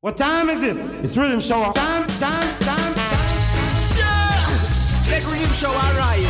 [0.00, 0.78] What time is it?
[1.02, 1.58] It's rhythm show.
[1.74, 3.18] Time, time, time, time.
[3.98, 4.46] Yeah!
[5.10, 6.22] Let rhythm show arise.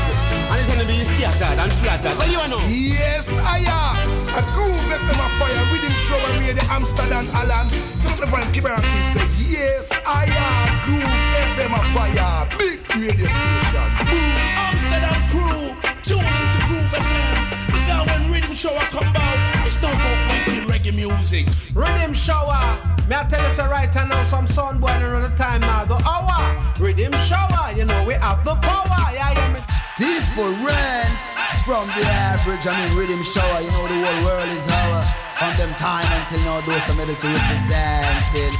[0.48, 2.16] And it's gonna be scattered and flattered.
[2.16, 2.64] What you know?
[2.64, 4.00] Yes, I am.
[4.32, 5.64] A groove FM a fire.
[5.68, 7.68] Rhythm show and radio Amsterdam Alan.
[8.00, 10.88] Don't the one keep around and say, Yes, I am.
[10.88, 11.04] Groove
[11.52, 12.48] FM a fire.
[12.56, 13.88] Big radio station.
[14.08, 14.32] Boom.
[14.64, 15.76] Amsterdam crew.
[16.08, 17.36] Tune into Groove FM.
[17.68, 19.38] Because when rhythm show a come out,
[19.68, 20.17] it's not about
[20.92, 21.46] making reggae music.
[21.74, 22.78] Riddim Shower.
[23.08, 25.94] Me I tell you so right now some sun boy around the time now the
[25.94, 26.56] hour.
[26.76, 29.12] Riddim Shower, you know we have the power.
[29.12, 29.60] Yeah, yeah, me.
[29.96, 31.20] Different
[31.64, 32.66] from the average.
[32.66, 33.60] I mean, Riddim Shower.
[33.60, 35.04] You know the whole world is our.
[35.38, 38.52] From them time until now, those some medicine represented.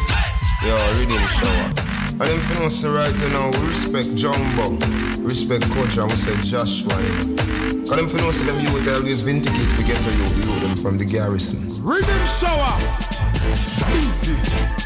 [0.62, 1.97] Yo, Riddim Shower.
[2.18, 4.74] And them finna say right now, we respect Jumbo,
[5.22, 6.90] respect Coach, and we say Joshua.
[6.98, 7.86] You know.
[7.86, 8.10] Cause them
[8.42, 11.70] them youth always vindicate to get to you, the them from the garrison.
[11.78, 12.74] Riddim Shower.
[13.94, 14.34] Easy.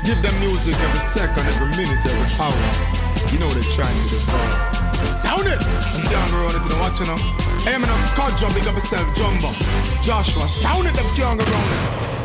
[0.04, 3.02] Give them music every second, every minute, every hour.
[3.32, 4.92] You know what they're trying to devour.
[5.08, 5.56] Sound it!
[5.56, 7.16] I'm down the road, if you don't watch now.
[7.64, 9.48] Hey, I'm caught jumping up yourself, Jumbo.
[10.04, 12.21] Joshua, sound it, them can't around it.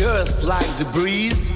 [0.00, 1.50] Just like the breeze.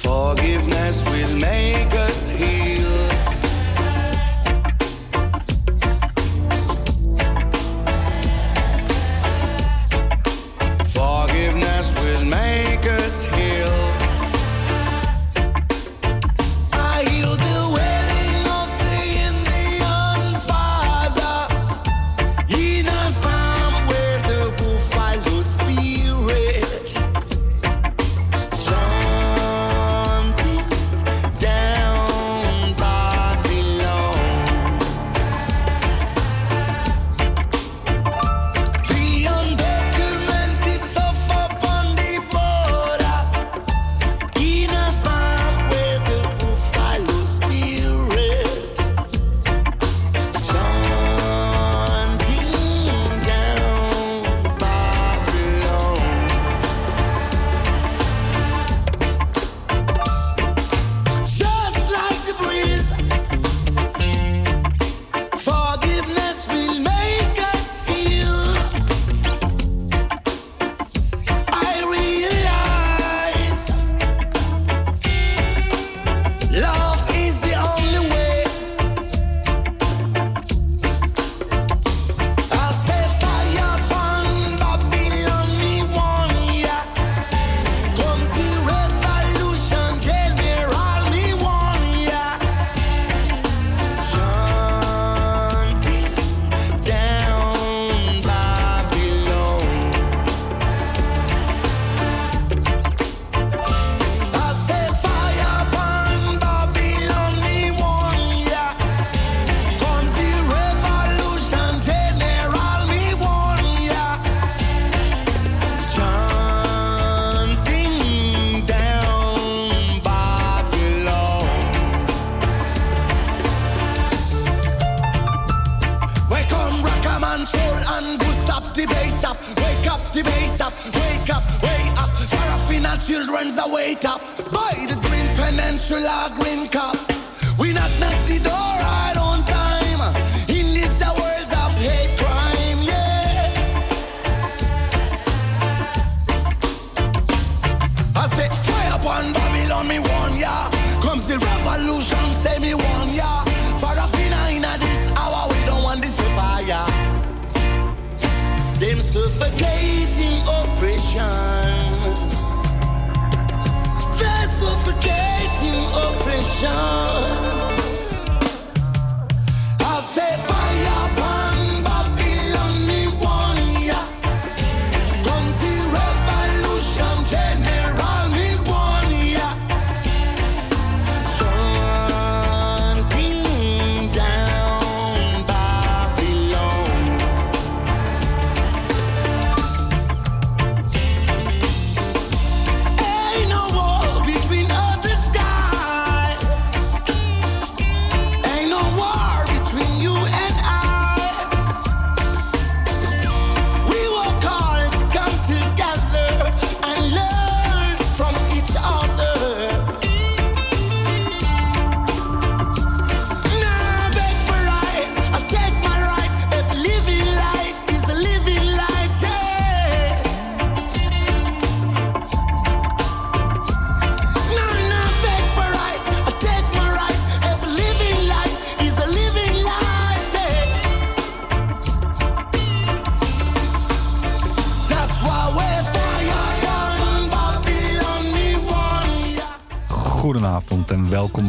[0.00, 1.99] Forgiveness will make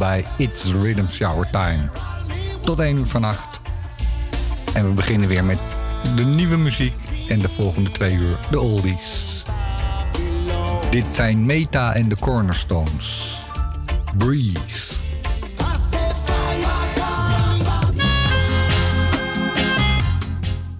[0.01, 1.89] bij It's Rhythm Shower Time.
[2.61, 3.61] Tot 1 uur vannacht.
[4.73, 5.59] En we beginnen weer met
[6.15, 6.93] de nieuwe muziek
[7.27, 9.43] en de volgende twee uur de oldies.
[10.89, 13.37] Dit zijn Meta en de Cornerstones.
[14.17, 14.93] Breeze.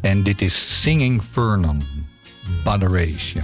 [0.02, 1.84] En dit is Singing Vernon,
[2.64, 3.44] Botheration.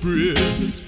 [0.00, 0.80] praise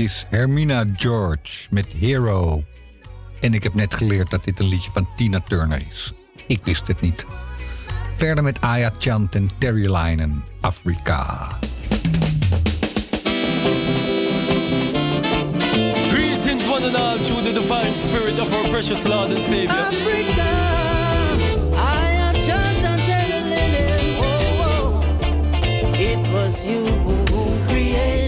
[0.00, 2.64] is Hermina George met Hero.
[3.40, 6.12] En ik heb net geleerd dat dit een liedje van Tina Turner is.
[6.46, 7.26] Ik wist het niet.
[8.16, 11.48] Verder met Aya Chant en Terry Linen, Afrika.
[16.10, 19.70] Greetings one and all to the divine spirit of our precious Lord and Savior.
[19.70, 20.50] Africa,
[21.74, 25.02] Aya Chant and Terry Linen, oh, oh.
[25.98, 28.19] It was you who created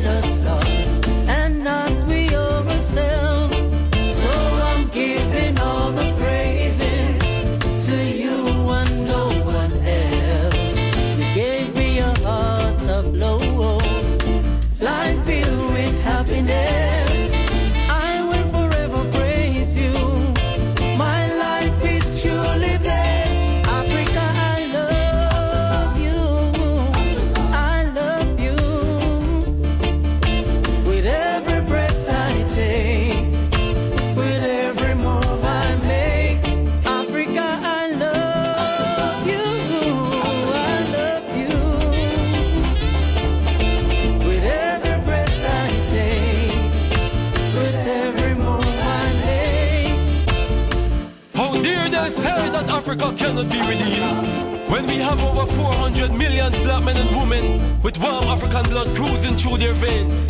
[53.43, 54.71] cannot be redeemed.
[54.71, 59.37] When we have over 400 million black men and women with warm African blood cruising
[59.37, 60.27] through their veins.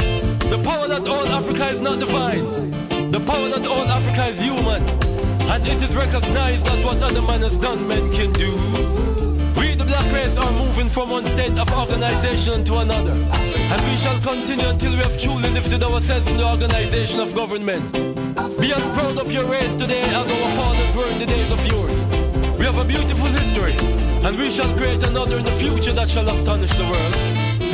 [0.51, 2.45] The power that all Africa is not divine.
[3.11, 4.83] The power that all Africa is human.
[5.53, 8.51] And it is recognized that what other man has done, men can do.
[9.59, 13.13] We, the black race, are moving from one state of organization to another.
[13.13, 17.93] And we shall continue until we have truly lifted ourselves in the organization of government.
[18.61, 21.67] Be as proud of your race today as our fathers were in the days of
[21.67, 22.02] yours.
[22.63, 23.75] We have a beautiful history,
[24.25, 27.15] and we shall create another in the future that shall astonish the world.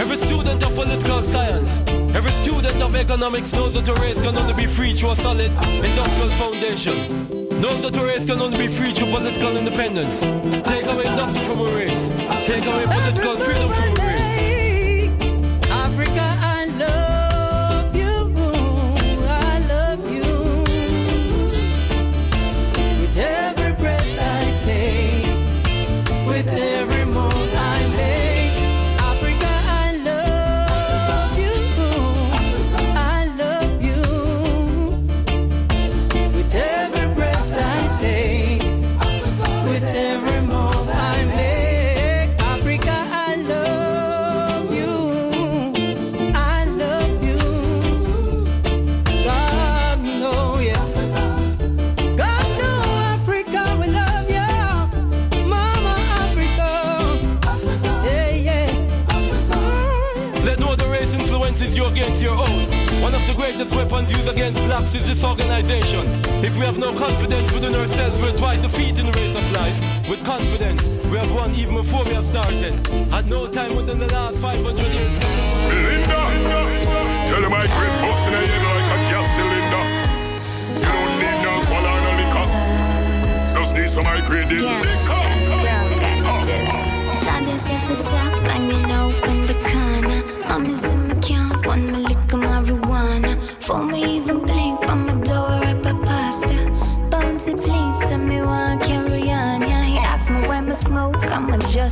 [0.01, 1.77] Every student of political science,
[2.17, 5.53] every student of economics knows that a race can only be free through a solid
[5.85, 6.97] industrial foundation.
[7.61, 10.21] Knows that a race can only be free through political independence.
[10.21, 12.09] Take away industry from a race.
[12.49, 14.18] Take away political freedom from a race.
[64.39, 66.07] Against blacks is this organization.
[66.47, 69.77] If we have no confidence within ourselves, we'll twice defeat in the race of life.
[70.09, 72.75] With confidence, we have won even before we have started.
[73.13, 75.13] At no time within the last 500 years.
[75.67, 76.21] Melinda,
[77.27, 79.85] tell them I grip bust in a head like a gas cylinder.
[80.79, 82.47] You don't need no alcohol or no liquor.
[83.59, 84.79] Just need some high grade yeah.
[84.87, 85.23] liquor.
[87.27, 90.23] Sunday surface stop and you know when the corner.
[90.47, 90.98] Mommy's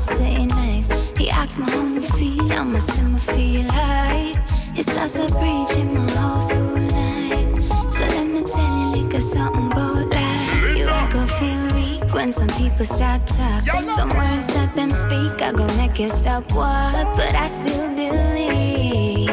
[0.06, 0.88] Say nice.
[1.18, 4.34] He asked me how me feel, I'ma say me feel high.
[4.76, 7.92] It starts a breach in my house all night.
[7.92, 10.76] So let me tell you like something about life.
[10.76, 13.64] You ain't gonna feel weak when some people start talk.
[13.96, 17.16] Some words that them speak, I gonna make you stop walk.
[17.16, 19.28] But I still believe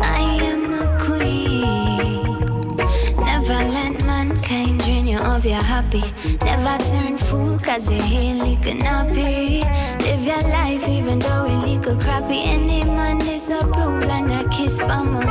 [0.00, 0.20] I
[0.50, 2.76] am a queen.
[3.24, 6.02] Never let mankind drain you of your happy.
[6.46, 9.62] Never turn fool cause you're here cannot be.
[10.04, 12.40] Live your life even though it legal crappy.
[12.54, 15.24] Any man disapprove and a kiss by my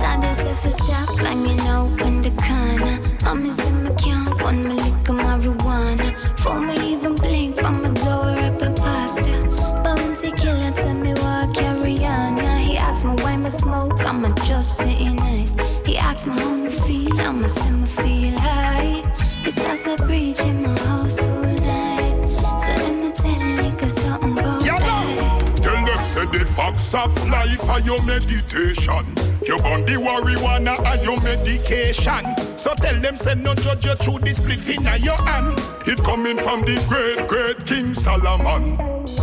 [0.00, 2.96] Time if it stop banging open the corner.
[3.24, 6.08] Mommy said me can't want me lick of marijuana.
[6.40, 9.34] For me even blink on my door up a pasta.
[9.82, 12.36] Bounty killer tell me why I carry on.
[12.60, 13.98] He asked me why me smoke.
[14.04, 15.54] I'ma just say nice.
[15.86, 17.20] He asked me how me feel.
[17.20, 18.63] I'ma say me feel high.
[26.54, 29.04] Facts of life are your meditation.
[29.44, 32.24] You burn the marijuana are your medication.
[32.56, 35.58] So tell them say no judge you through this spliff in your hand.
[35.86, 38.78] It coming from the great great King Solomon.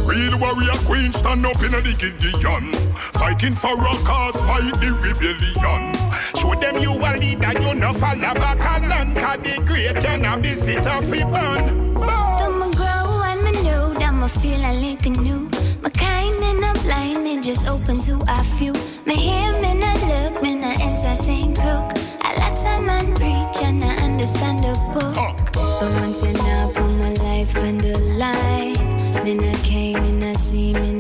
[0.06, 2.74] Real warrior queen stand up in a the Gideon.
[3.20, 5.94] Fighting for a cause, fight the rebellion.
[6.36, 9.15] Show them you a leader, you no follow back and none.
[9.15, 12.04] Cause the great cannabis it off it burn.
[12.04, 15.51] I'ma grow and me know that me feel I like a new.
[15.82, 18.74] My kind and I'm blind, me just open to a few.
[19.06, 21.91] Me hear me I look, me I answer same crook.
[22.22, 25.15] I let some man preach and I understand the book.
[25.54, 30.34] But once you now put my life on the line, me not came, me I
[30.34, 30.91] see, me.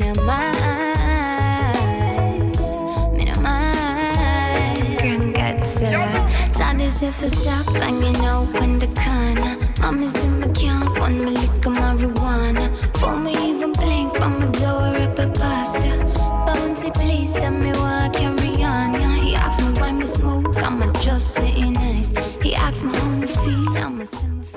[6.53, 9.57] Tell this if it stop banging open the corner.
[9.81, 12.69] Mommy's in my camp, want me lick of marijuana.
[12.97, 13.40] For me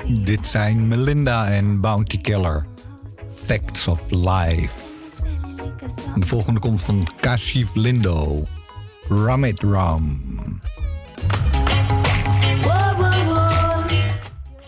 [0.09, 2.67] Dit zijn Melinda en Bounty Keller.
[3.45, 4.73] Facts of Life.
[6.15, 8.45] En de volgende komt van Kashif Lindo.
[9.09, 10.23] Ram It Ram.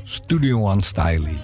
[0.04, 1.38] Studio One Stylie.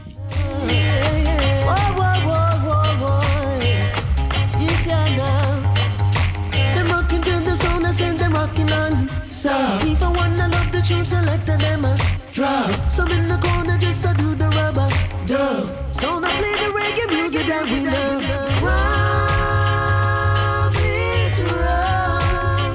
[9.27, 11.97] So, Even when I love the tunes select the I
[12.33, 12.82] drop.
[12.93, 14.87] Some in the corner just a do the rubber
[15.25, 15.71] dub.
[15.95, 18.23] So now play the reggae music that we love.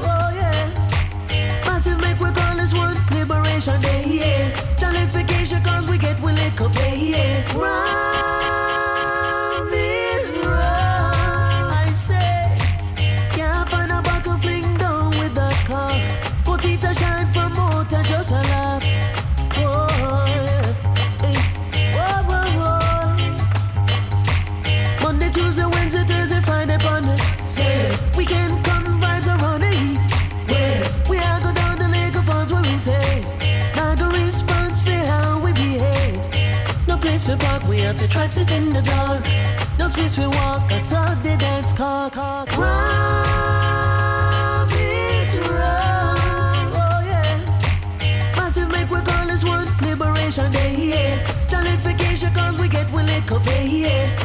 [0.09, 0.73] Oh yeah.
[1.67, 4.67] Massive make we call this one Liberation Day, yeah.
[5.63, 8.06] Cause we get we lick up, yeah, yeah.
[27.57, 27.89] Monday.
[27.89, 29.99] Say, weekend come vibes around the heat.
[30.47, 33.23] Wave, we are go down the lake of funds where we say.
[33.75, 36.17] Now the response for how we behave.
[36.87, 39.25] No place for park, we have to try to sit in the dark.
[39.79, 42.09] No space for walk, I saw the dance car.
[42.13, 42.47] Rum
[44.71, 47.39] it rum, oh yeah.
[48.35, 51.17] Massive make we call this one Liberation Day, yeah.
[51.49, 54.23] Jollification cause we get we lick up, yeah, yeah.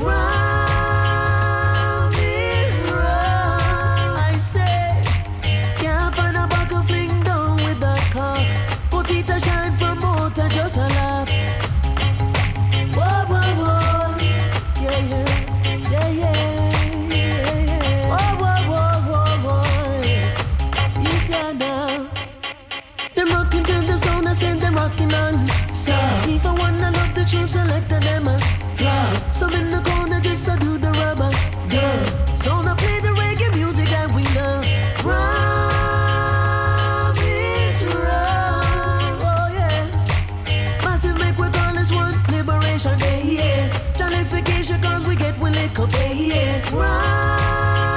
[27.35, 28.39] Wanna love the tune, select them a
[28.77, 29.35] drop.
[29.35, 31.31] Some in the corner just a do the rubber
[31.69, 32.39] dub.
[32.39, 34.67] So now play the reggae music that we love.
[35.05, 35.73] Rum
[37.17, 39.89] it rum, oh yeah.
[40.85, 43.69] Massive make we call this one Liberation Day, yeah.
[43.97, 47.92] Jollification cause we get we lick up, yeah, yeah.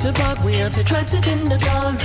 [0.00, 2.00] Place we park, we have to tracks it in the dark.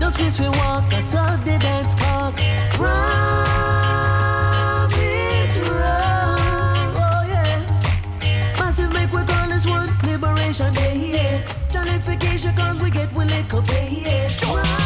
[0.00, 2.34] No space we walk, I saw the dance cock.
[2.78, 2.90] Ram
[4.92, 7.64] it round, oh yeah.
[8.58, 11.42] Massive make we call this one Liberation Day, yeah.
[11.70, 14.85] Jollification cause we get we little pay, yeah.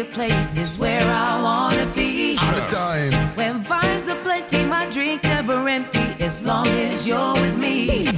[0.00, 2.36] Familiar place is where I wanna be.
[2.40, 3.12] All the time.
[3.36, 8.08] When vibes are plenty, my drink never empty as long as you're with me.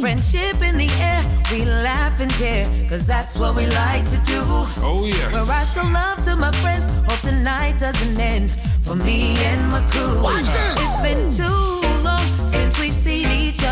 [0.00, 4.40] Friendship in the air, we laugh and tear, cause that's what we like to do.
[4.82, 5.32] Oh, yes.
[5.32, 8.50] Where I show love to my friends, hope the night doesn't end
[8.84, 10.22] for me and my crew.
[10.22, 10.76] Watch this.
[10.82, 12.25] It's been too long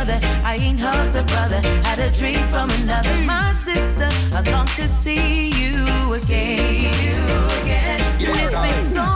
[0.05, 0.21] seen.
[0.45, 3.15] I ain't hugged a brother, had a dream from another.
[3.25, 6.93] My sister, I long to see you again.
[7.01, 7.17] You
[7.61, 8.01] again.
[8.21, 9.07] And it's been so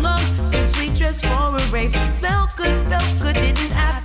[0.00, 1.94] long since we dressed for a rave.
[2.12, 3.95] Smell good, felt good, didn't have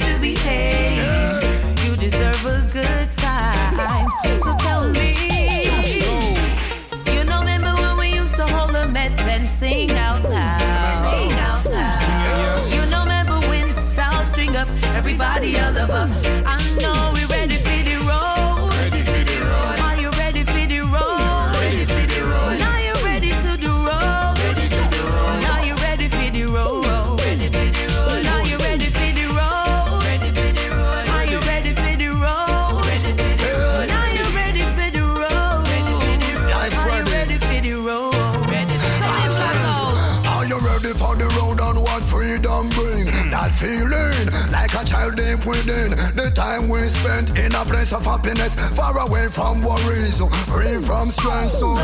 [46.82, 50.18] we spent in a place of happiness, far away from worries,
[50.50, 51.60] free from stress.
[51.60, 51.76] So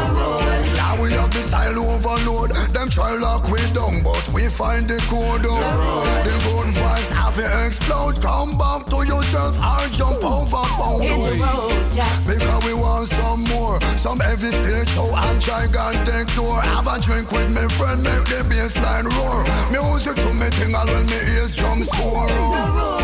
[0.74, 2.52] now we have the style overload.
[2.74, 5.46] Them try lock we down, but we find the code.
[5.46, 6.02] Oh.
[6.26, 8.18] The good vibes have to explode.
[8.22, 11.06] Come back to yourself or jump overboard.
[11.06, 11.30] Hit oh.
[11.30, 12.18] the road, Jack.
[12.26, 17.32] Because we want some more Some heavy stage show and gigantic tour Have a drink
[17.32, 21.84] with me friend, make the bassline roar Music to me tingle when me ears drum
[21.84, 22.97] sore Now oh.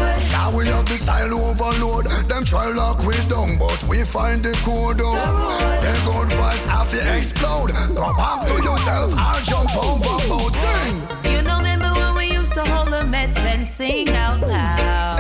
[0.64, 4.98] We have the style overload Them try lock we down, but we find the code
[4.98, 10.96] The good vibes have to explode Go back to yourself or jump overboard Sing!
[11.32, 15.20] You know, remember when we used to hold the meds and sing out loud?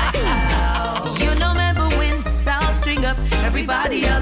[0.00, 1.18] Out loud.
[1.18, 3.16] You know, remember when sound string up
[3.48, 4.13] everybody I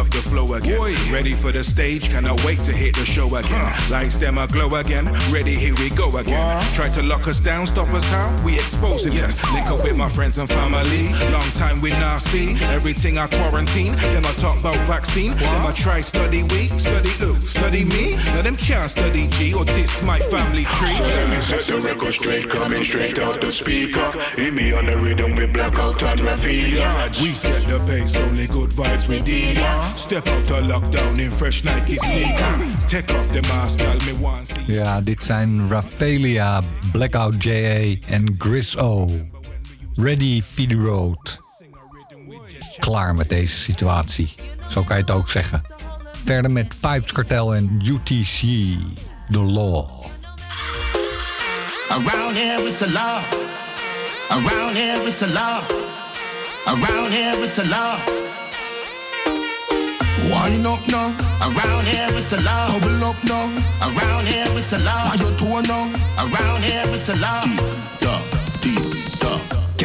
[0.00, 0.78] up the flow again.
[0.78, 0.94] Boy.
[1.12, 3.72] Ready for the stage, cannot wait to hit the show again.
[3.90, 6.42] Lights them a glow again, ready here we go again.
[6.74, 8.26] Try to lock us down, stop us how?
[8.44, 9.30] We exposing oh, them.
[9.52, 11.12] Link up with my friends and family.
[11.30, 13.92] Long time we see everything I quarantine.
[14.14, 15.32] Them I talk about vaccine.
[15.36, 18.16] Them I try study week, study Luke, study me.
[18.32, 20.96] Now them can't study G or this my family tree.
[20.96, 24.12] So let me set the record straight, coming straight out the speaker.
[24.36, 27.10] Hit me on the rhythm we with blackout and Ravilla.
[27.20, 29.89] We set the pace, only good vibes we deal.
[29.94, 32.58] Step out of lockdown in fresh Nike sneaker.
[32.88, 34.54] Take off the mask, tell me once.
[34.66, 37.96] Ja, dit zijn Raphaelia, Blackout J.A.
[38.06, 39.10] en Gris O.
[39.94, 41.38] Ready for the road.
[42.78, 44.34] Klaar met deze situatie.
[44.68, 45.62] Zo kan je het ook zeggen.
[46.24, 48.40] Verder met Vibes Cartel en UTC,
[49.30, 50.00] The Law.
[51.90, 53.20] Around here it's a law.
[54.30, 55.60] Around here it's a law.
[56.66, 57.96] Around here it's a law.
[60.30, 61.10] Wind up now.
[61.42, 62.78] Around here it's a law.
[62.78, 63.50] Bubble up now.
[63.82, 65.10] Around here it's a law.
[65.10, 65.90] Are you toe now?
[66.18, 68.39] Around here it's a law.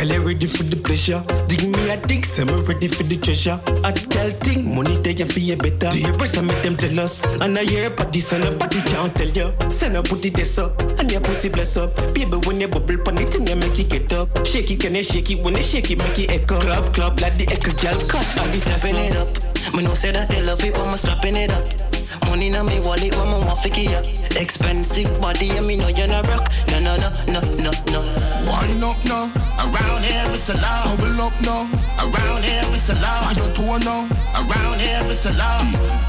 [0.06, 1.24] Girl, you ready for the pleasure?
[1.48, 3.60] Dig me a dig, say me ready for the treasure.
[3.84, 5.90] I girl think money there you feel better.
[5.90, 7.24] Do your and make them jealous.
[7.42, 9.72] And I hear body, so nobody can't tell you.
[9.72, 11.96] Send up put it this up, and your pussy bless up.
[12.14, 14.46] Baby, when you bubble pon it, and you make it get up.
[14.46, 15.44] Shake it, can you shake it?
[15.44, 16.60] When you shake it, make it echo.
[16.60, 18.38] Club, club, like the echo, girl, catch.
[18.38, 19.74] I be Slapping it up.
[19.74, 21.95] Me know say that they love it when I'm slapping it up.
[22.28, 24.06] Money na me wallet I'm waffle it up.
[24.36, 26.52] Expensive body, and me know you're not rock.
[26.70, 28.02] No, no, no, no, no, no.
[28.48, 29.32] Wind up now.
[29.58, 30.96] Around here it's a law.
[30.98, 31.70] Bubble up now.
[32.00, 33.28] Around here it's a law.
[33.28, 34.10] Are you toe now?
[34.36, 35.62] Around here it's a law.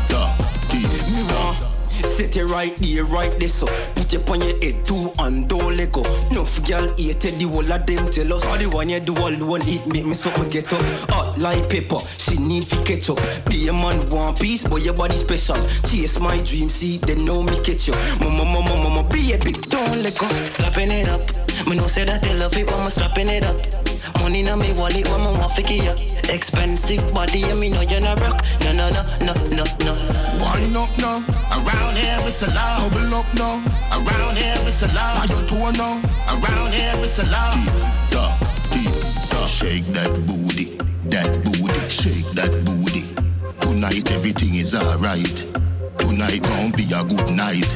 [0.08, 0.36] Talk,
[0.70, 1.75] deep,
[2.06, 3.66] Set it right there, right there, so.
[3.94, 6.02] Put you on your head too and don't let go.
[6.30, 8.44] No girl hate it, the whole of them jealous.
[8.44, 10.82] All the one you do, all the one eat, make me so something get up.
[11.10, 13.18] Hot like pepper, she need for ketchup.
[13.48, 15.56] Be a man, one piece, but your body special.
[15.86, 17.94] Chase my dream, see, they know me catch you.
[18.20, 20.28] Mama, mama, mama, be a big, don't let go.
[20.42, 21.20] Slapping it up.
[21.66, 23.85] Me no say that they love it when I'm slapping it up.
[24.20, 25.98] Money in my wallet when I'm off it up.
[26.30, 28.44] Expensive body, and me know you're not rock.
[28.60, 29.94] No, no, no, no, no, no.
[30.40, 32.88] Wind up now, around here it's a law.
[32.90, 35.20] Bubble up now, around here it's a law.
[35.20, 37.54] Are you tour now, around here it's a law.
[38.10, 38.36] Da,
[39.30, 40.76] da, shake that booty,
[41.10, 43.08] that booty, shake that booty.
[43.60, 45.44] Tonight everything is alright.
[45.98, 47.66] Tonight gon' be a good night.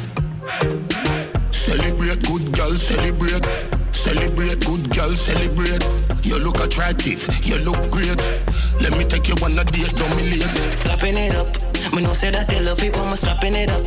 [1.70, 3.46] Celebrate, good girl, celebrate.
[3.92, 5.87] Celebrate, good girl, celebrate.
[6.24, 8.18] You look attractive, you look great.
[8.83, 10.50] Let me take you on a date, don't me late.
[10.66, 11.46] Slapping it up.
[11.94, 13.87] Me know say that they love it when I'm slapping it up.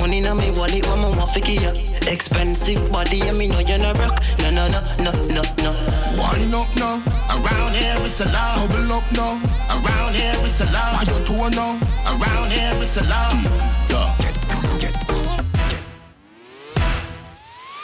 [0.00, 1.76] Money in my wallet when I'm off it up.
[2.10, 4.20] Expensive body, and me know you're not rock.
[4.40, 5.70] No, no, no, no, no, no.
[6.18, 6.98] Wind up now,
[7.30, 8.66] around here it's a law.
[8.66, 9.38] Bubble up now,
[9.70, 10.98] around here it's a law.
[10.98, 13.30] Are you tour now, around here it's a law.
[13.30, 14.21] Mm, da.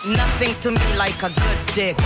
[0.06, 1.96] Nothing to me like a good dick.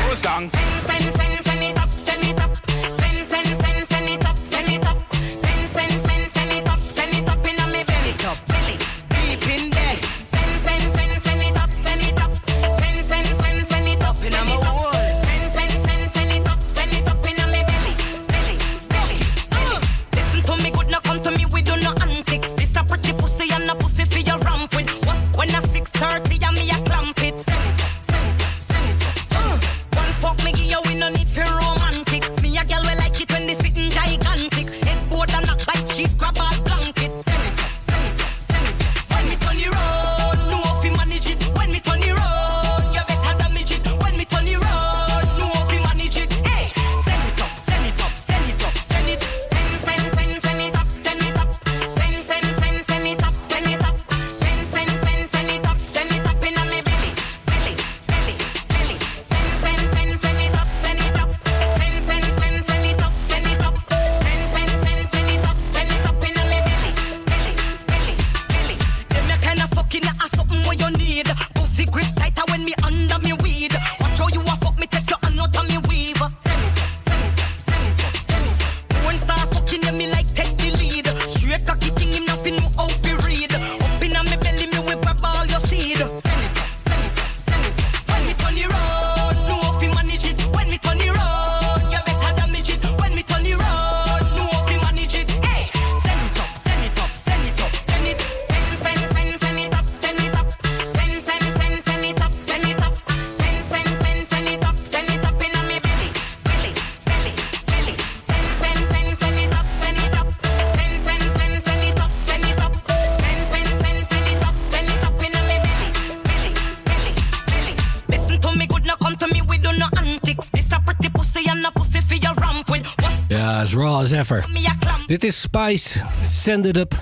[125.07, 126.95] Dit is Spice, Send It Up.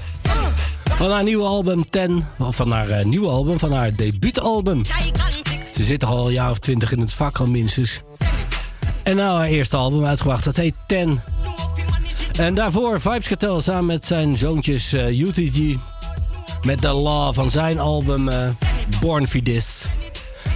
[0.84, 4.84] Van haar nieuwe album 10, of van haar eh, nieuwe album, van haar debuutalbum.
[5.74, 8.02] Ze zit al een jaar of twintig in het vak al minstens.
[9.02, 11.20] En nou haar eerste album uitgebracht, dat heet 10.
[12.38, 15.76] En daarvoor Vibes Cartel samen met zijn zoontjes eh, UTG.
[16.62, 18.48] Met The Law van zijn album eh,
[19.00, 19.86] Born for This.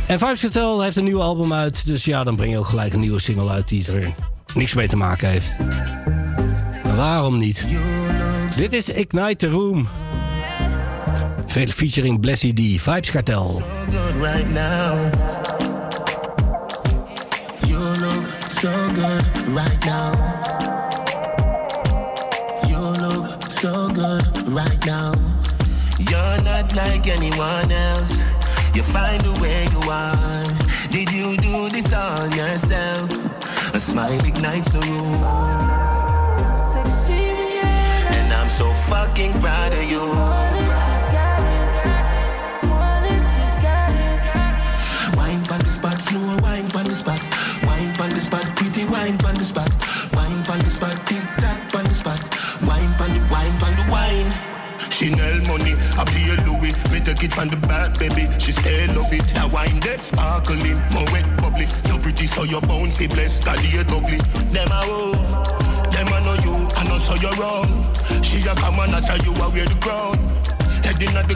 [0.07, 1.87] En Vibes Cartel heeft een nieuw album uit.
[1.87, 4.15] Dus ja, dan breng je ook gelijk een nieuwe single uit die er
[4.55, 5.47] niks mee te maken heeft.
[7.05, 7.65] Waarom niet?
[8.57, 9.89] Dit is Ignite the Room.
[11.47, 12.61] Veel featuring Blessy D.
[12.83, 13.63] Vibes Cartel.
[14.21, 15.11] right right now.
[24.47, 25.13] Right now.
[26.43, 28.13] Not like anyone else.
[28.75, 30.45] You find the way you are.
[30.91, 33.11] Did you do this on yourself?
[33.75, 35.74] A smile ignites the room.
[39.15, 40.01] Fucking proud of you.
[45.17, 47.23] Wine on the spot, slow wine on the spot.
[47.65, 49.71] Wine on the spot, pretty wine on the spot.
[50.15, 52.21] Wine on the spot, tick tock on the spot.
[52.63, 54.33] Wine on the wine on the wine.
[54.91, 56.75] Chanel money, I pay Louis.
[56.91, 58.27] Me take it from the back, baby.
[58.39, 59.27] She say love it.
[59.35, 61.69] That wine that sparkling, more wet bubbly.
[61.87, 63.45] You're pretty, so you're bouncy, blessed.
[63.45, 64.19] Call it ugly.
[64.51, 64.75] Them you.
[64.75, 65.04] I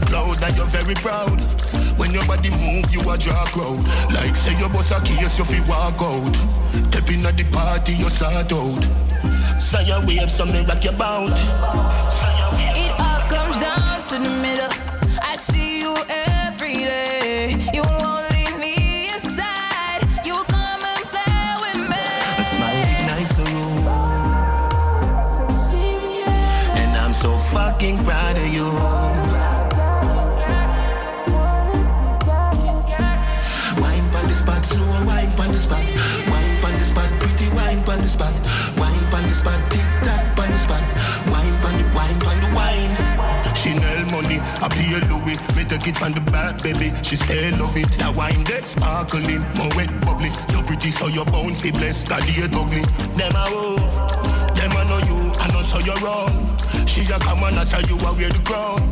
[0.09, 1.39] cloud and you're very proud.
[1.99, 3.85] When your body move, you a draw crowd.
[4.13, 6.35] Like say your boss a case, you fi walk out.
[6.91, 8.83] Stepping at the party, you sort out.
[9.61, 11.37] Say your wave, something back your bout.
[12.83, 14.73] It all comes down to the middle.
[15.21, 17.71] I see you every day.
[17.75, 17.83] You
[45.89, 46.93] it from the back, baby.
[47.03, 47.89] She stay love it.
[47.99, 50.31] That wine that sparkling, more wet bubbly.
[50.53, 52.07] You're pretty, so you're bound to bless.
[52.07, 52.85] God, you ugly.
[53.17, 53.77] Them a woo,
[54.55, 56.35] them a know you, I know so you're wrong.
[56.87, 58.85] She a come on, I saw you a wear the crown.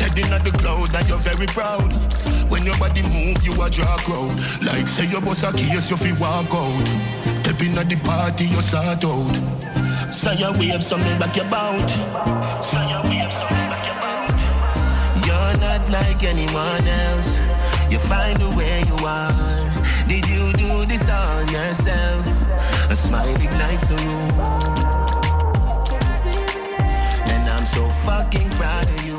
[0.00, 1.92] Heading at the cloud and you're very proud.
[2.50, 4.32] When your body move, you a draw crowd.
[4.64, 6.86] Like say your boss a case, you fi walk out.
[7.44, 10.12] Stepping at the party, you sort out.
[10.12, 11.90] Say your wave, something back your bout.
[12.64, 13.59] Say your wave, something
[15.90, 17.38] like anyone else.
[17.90, 19.58] You find the way you are.
[20.06, 22.26] Did you do this on yourself?
[22.90, 24.30] A smile ignites the room.
[27.32, 29.18] And I'm so fucking proud of you.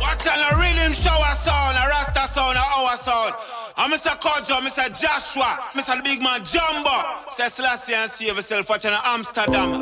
[0.00, 3.34] Watch on a Riddim Shower sound, a Rasta sound, a our sound.
[3.92, 4.16] Mr.
[4.18, 4.88] Kojo, Mr.
[4.98, 6.02] Joshua, Mr.
[6.02, 6.90] big man Jumbo.
[7.28, 9.74] Say Selassie and save yourself, watch on Amsterdam.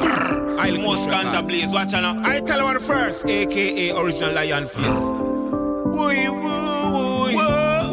[0.58, 2.26] I most ganja blaze, watch on.
[2.26, 5.10] I tell one first, aka original lion face.
[5.10, 7.28] Woo, woo, woo.
[7.30, 7.86] We are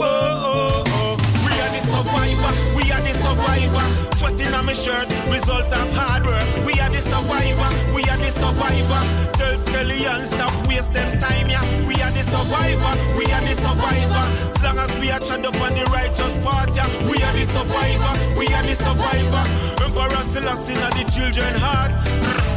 [1.70, 3.86] the survivor, we are the survivor.
[4.16, 6.66] Sweating on my shirt, result of hard work.
[6.66, 9.37] We are the survivor, we are the survivor.
[9.58, 11.64] And stop wasting time, yeah.
[11.88, 14.50] We are the survivor, we are the survivor.
[14.50, 16.88] As long as we are chat up on the righteous part, yeah.
[17.10, 19.84] We are the survivor, we are the survivor.
[19.84, 22.57] Emperor Selassie the children heart.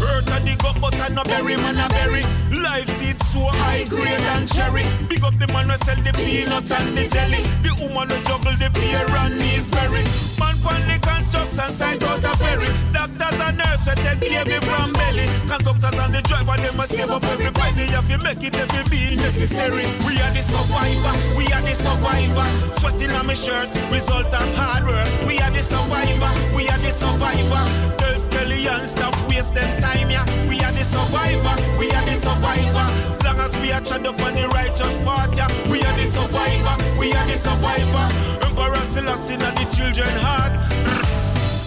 [0.00, 2.22] Earth a dig up, but I no berry, man a berry.
[2.50, 4.84] Life seed so high grade and cherry.
[5.08, 7.42] Big up the man who sell the peanut and the jelly.
[7.62, 9.38] The woman who juggle the pear and
[9.70, 10.04] berry.
[10.38, 12.68] Man pon the construction site out a ferry.
[12.92, 15.26] Doctors and nurses take baby from belly.
[15.48, 17.86] Conductors and the driver them a save up every penny.
[17.88, 19.86] If you make it, every be necessary.
[20.06, 22.48] We are the survivor, we are the survivor.
[22.78, 25.08] Sweating on my shirt, result of hard work.
[25.26, 27.64] We are the survivor, we are the survivor.
[27.98, 30.24] Tell Skelly and stop wasting time, yeah.
[30.48, 32.86] We are the survivor, we are the survivor.
[33.10, 35.48] As long as we are chat up on the righteous part, yeah.
[35.70, 38.06] We are the survivor, we are the survivor.
[38.44, 40.52] Emperor Selassie in the children heart.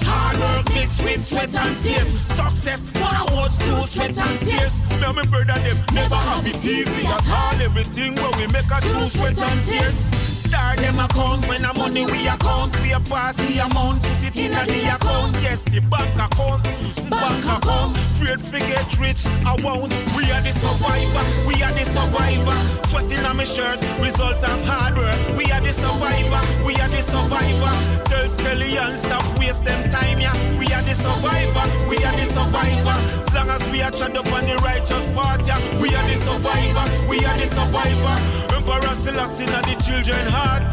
[0.05, 2.09] Hard work mixed with sweat and tears.
[2.09, 4.81] Success forward through sweat and tears.
[4.91, 7.61] And my brother them never have it easy at all.
[7.61, 10.30] Everything when we make a true sweat and tears.
[10.51, 12.75] Star them account when the money we account.
[12.83, 15.31] We a pass the amount, put it in the account.
[15.39, 16.67] Yes, the bank account,
[17.07, 17.95] bank account.
[18.19, 19.95] Afraid to get rich, I won't.
[20.11, 22.57] We are the survivor, we are the survivor.
[22.91, 25.15] Sweating on my shirt, result of hard work.
[25.39, 27.71] We are the survivor, we are the survivor.
[28.11, 30.35] Tell Skelly and stop wasting time, yeah.
[30.59, 32.97] We are the survivor, we are the survivor.
[33.23, 35.63] As long as we are chat up on the righteous part, yeah.
[35.79, 38.15] We are the survivor, we are the survivor.
[38.51, 40.63] Emperor Selassie in the children heart.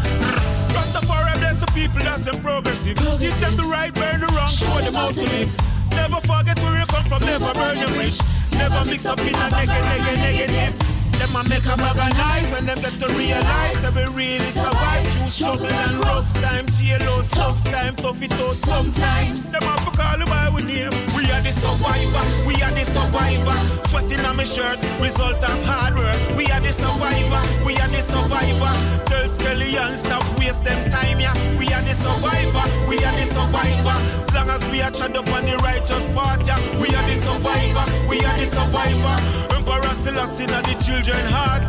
[0.74, 2.98] Rastafari bless the people that's in progressive.
[3.20, 5.50] You set the right, burn the wrong, show them how to live.
[5.90, 8.18] Never forget where you come from, never burn your rich.
[8.52, 10.97] Never mix up in a neg neg negative.
[11.18, 15.06] Them a make a bag of nice when them get to realize every really survive
[15.08, 19.52] through struggle and rough time, jail tough time, tough it out sometimes.
[19.52, 20.92] Them have to call you by we name.
[21.16, 23.56] We are the survivor, we are the survivor.
[23.88, 26.18] Sweating on my shirt, result of hard work.
[26.36, 28.72] We are the survivor, we are the survivor.
[29.06, 31.34] Tell Skelly and stop wasting time, yeah.
[31.58, 33.96] We are the survivor, we are the survivor.
[34.20, 36.58] As long as we are chat up on the righteous part, yeah.
[36.78, 39.16] We are the survivor, we are the survivor.
[39.56, 41.62] Emperor Selassie in the children heart.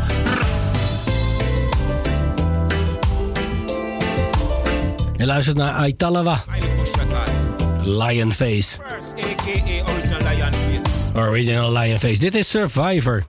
[5.18, 6.44] Je luistert naar Aitalawa.
[7.84, 8.78] Lion Face.
[11.16, 12.08] Original Lion Face.
[12.10, 13.26] Original Dit is Survivor.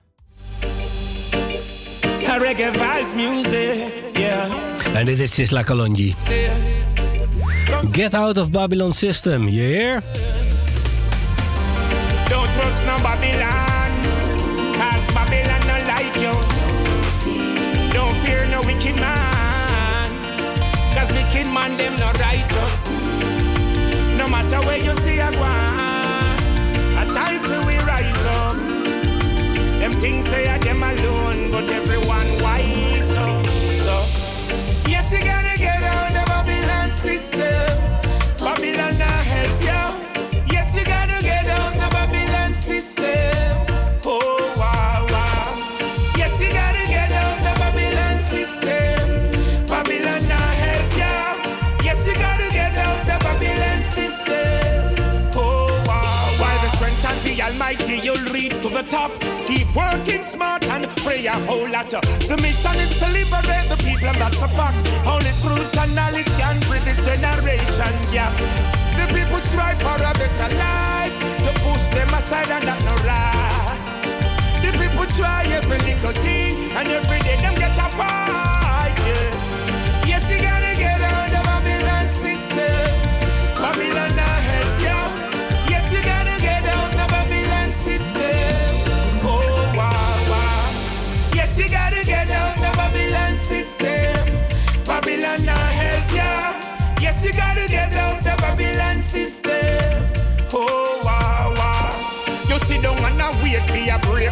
[2.27, 4.51] A reggae vibes music, yeah.
[4.93, 6.13] En dit is Sizzla Kalonji.
[6.17, 6.49] Still,
[7.91, 10.01] Get out of Babylon system, you hear?
[12.29, 13.70] don't trust no Babylon,
[18.23, 20.09] fear no wicked man,
[20.95, 22.75] cause wicked man them no righteous.
[24.17, 26.39] No matter where you see a one,
[27.01, 28.55] a time for we rise up.
[29.79, 32.00] Them Things say I them alone, but everyone
[59.75, 61.89] working smart and pray a whole lot.
[61.89, 64.79] The mission is to liberate the people, and that's a fact.
[65.05, 68.33] Only truth and knowledge can bring this generation gap.
[68.97, 71.15] The people strive for a better life.
[71.45, 73.79] You push them aside, and that's no right.
[74.63, 78.95] The people try every little thing, and every day them get a fight.
[79.05, 79.31] Yeah.
[80.07, 82.91] Yes, you gotta get out the Babylon system.
[83.55, 84.11] Babylon
[103.51, 104.31] wait for your break.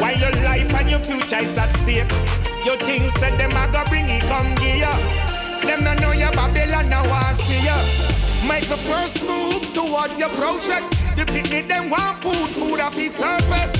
[0.00, 2.10] While your life and your future is at stake.
[2.64, 4.92] You think said them a go bring it come gear.
[5.62, 7.76] Them no know your Babylon now want see ya.
[8.48, 10.96] Make the first move towards your project.
[11.16, 13.72] The picnic them want food, food off his surface.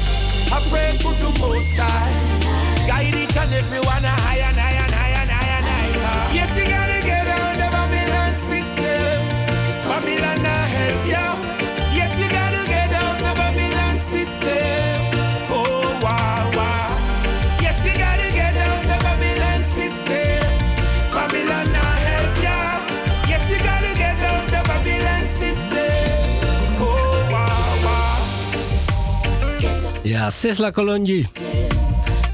[0.53, 2.13] I pray to the most high.
[2.87, 6.35] Guide each and everyone higher and higher and higher and higher and higher.
[6.35, 9.17] Yes, you gotta get out the Babylon system.
[9.89, 11.50] Babylon not help you.
[30.21, 31.27] Ja, Sisla Kolonji.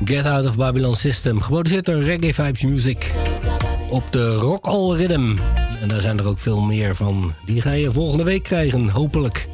[0.05, 1.41] Get Out of Babylon System.
[1.41, 3.11] Geproduceerd door Reggae Vibes Music.
[3.91, 5.37] Op de Rock All Rhythm.
[5.81, 7.33] En daar zijn er ook veel meer van.
[7.45, 9.49] Die ga je volgende week krijgen, hopelijk.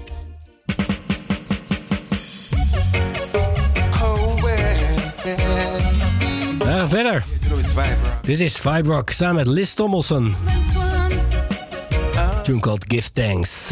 [6.58, 7.24] Gaan verder.
[8.22, 10.34] Dit is Vibe Rock samen met Liz Tommelson.
[12.42, 13.70] Tune called Give Thanks.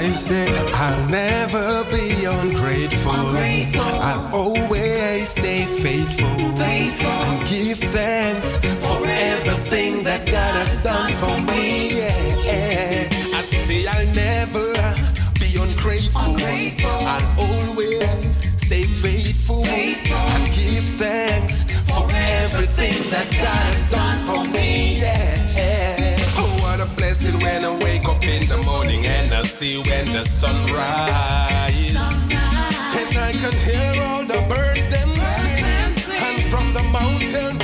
[0.00, 3.12] I said I'll never be ungrateful.
[3.12, 11.98] I'll always stay faithful, and give thanks for everything that God has done for me.
[11.98, 13.08] Yeah.
[13.12, 14.72] I say I'll never
[15.38, 16.32] be ungrateful.
[17.12, 23.89] I'll always stay faithful, and give thanks for everything that God has
[29.60, 31.94] see when the sun rises.
[32.98, 35.64] And I can hear all the birds them sing.
[36.26, 37.58] And from the mountain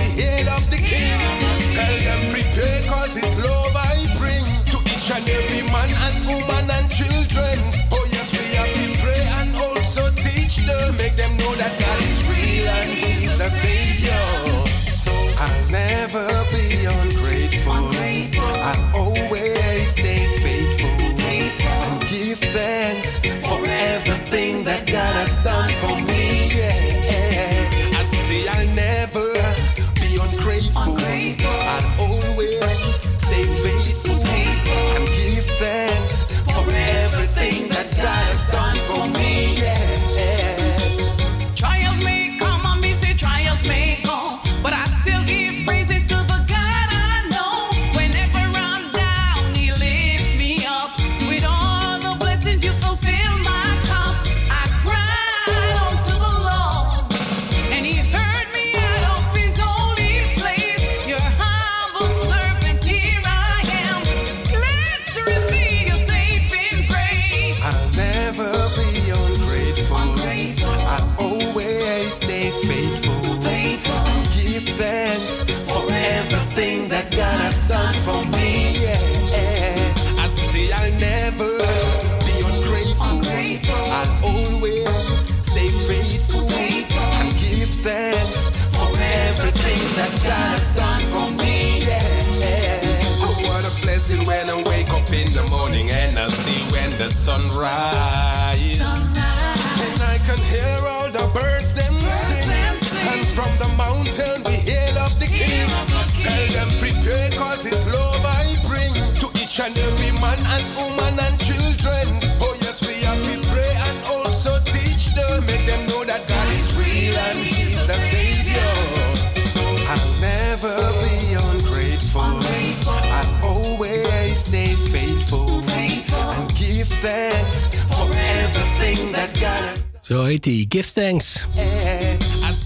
[130.44, 130.66] heet?
[130.68, 131.46] Give Thanks.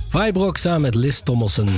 [0.08, 1.68] Vibrock samen met Liz Tommelsen.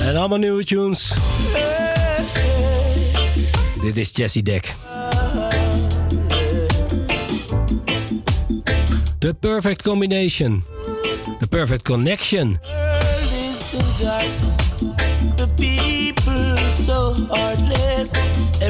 [0.00, 1.12] En allemaal nieuwe tunes.
[3.82, 4.74] Dit is Jesse Deck.
[9.18, 10.64] The Perfect Combination.
[11.40, 12.58] The Perfect Connection.
[15.36, 16.56] The people
[16.86, 17.69] so hard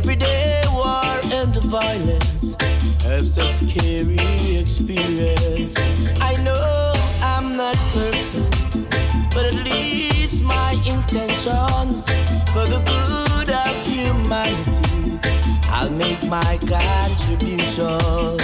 [0.02, 2.56] Everyday war and violence
[3.04, 4.16] helps us carry
[4.58, 5.74] experience.
[6.22, 12.06] I know I'm not perfect, but at least my intentions
[12.48, 15.20] for the good of humanity,
[15.68, 18.39] I'll make my contribution.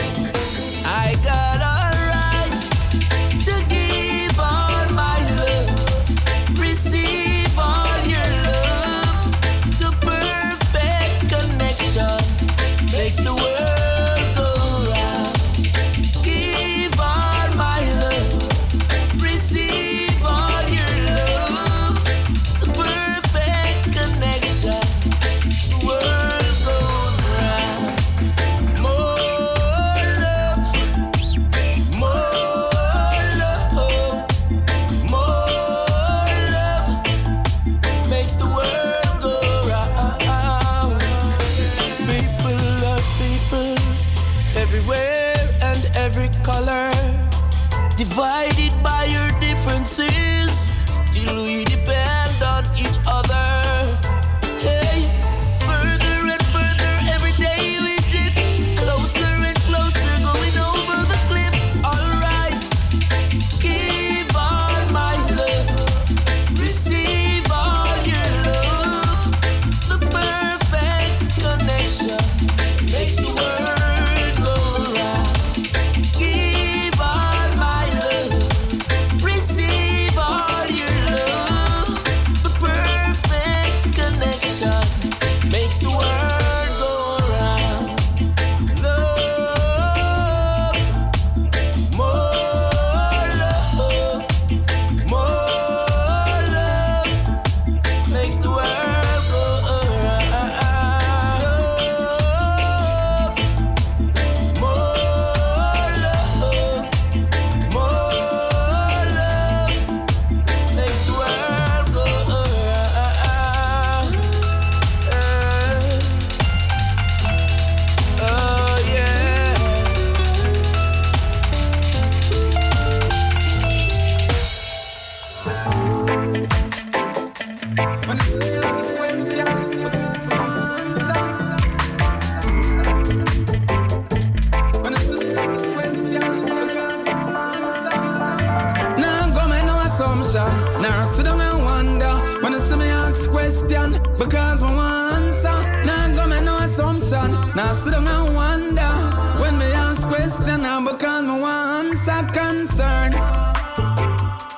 [152.87, 153.15] concerned.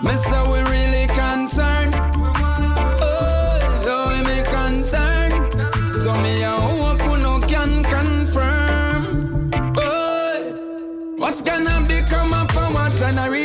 [0.02, 1.94] Me say we really concerned.
[3.00, 5.34] Oh, so we me concerned.
[5.88, 9.50] So me a hope you no can confirm.
[9.76, 13.37] Oh, what's gonna become of our generation?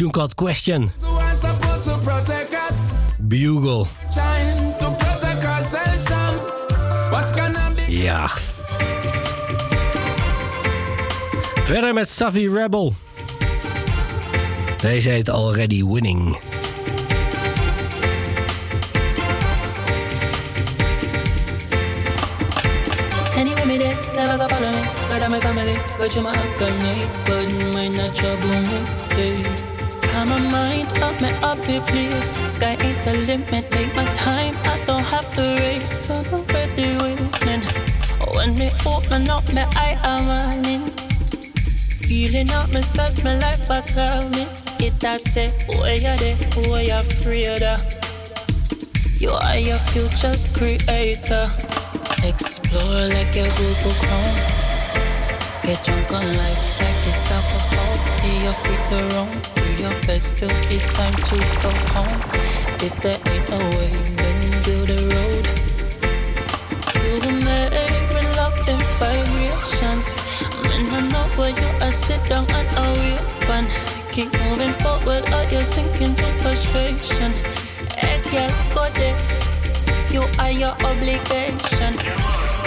[0.00, 0.90] Tune called Question.
[3.18, 3.86] Bugle.
[7.76, 8.02] Be?
[8.02, 8.28] Ja.
[11.64, 12.94] Verder met Savvy Rebel.
[14.76, 16.38] Deze heet Already Winning.
[23.36, 24.82] Anyway, me there, never go follow me.
[25.18, 28.80] Got my family, got you my company, but might not trouble me.
[29.08, 29.69] Hey.
[30.20, 32.28] Calm my mind up, me up it please.
[32.52, 34.54] Sky ain't the limit, take my time.
[34.64, 37.62] I don't have to race, I'm already winning.
[38.34, 40.86] When me open up, my eye am running.
[42.04, 44.48] Feeling up myself, my life back coming.
[44.78, 46.36] It I say, oh, where you there,
[46.68, 47.80] where oh, you afraid of?
[49.22, 51.46] You are your future's creator.
[52.28, 54.36] Explore like a Google Chrome.
[55.64, 57.96] Get drunk on life like it's alcohol.
[58.20, 59.59] Be you free to roam.
[59.80, 62.20] Your best till it's time to go home.
[62.84, 63.88] If there ain't no way,
[64.20, 65.44] then build a road.
[67.00, 67.72] You were made
[68.12, 70.06] with love and vibrations.
[70.68, 71.92] Man, I know where you are.
[71.92, 73.16] Sit down and away
[73.48, 73.64] one.
[74.10, 77.32] Keep moving forward, or you're sinking to frustration.
[77.96, 79.16] Hey, girl, go there.
[80.12, 81.94] You are your obligation.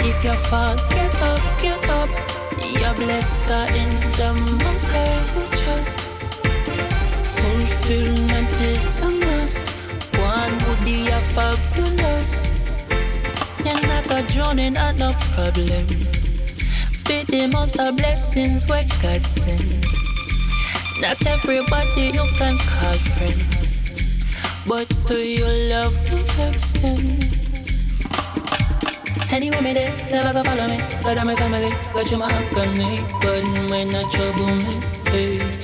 [0.02, 2.10] If you fall, get up, get up.
[2.58, 3.88] You're blessed in
[4.18, 5.43] the most high you.
[7.86, 9.68] Is a must.
[10.16, 12.50] One would be a fabulous.
[13.62, 15.86] You're not a drowning at no problem.
[17.04, 19.84] Fit them out the blessings where God send.
[21.02, 23.44] Not everybody you can call friend.
[24.66, 27.04] But to your love will extend.
[29.30, 30.78] Anyway, me there, never go follow me.
[31.02, 34.80] Got my family, got you my company, but might not trouble me.
[35.10, 35.63] Hey.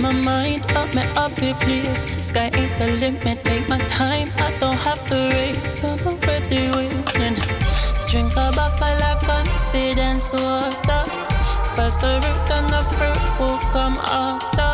[0.00, 2.06] My mind up, me up it please.
[2.24, 4.30] Sky ain't the limit, take my time.
[4.38, 7.36] I don't have to race, I'm already winning.
[8.08, 11.02] Drink a bottle of confidence water.
[11.76, 14.72] Faster root and the fruit will come after.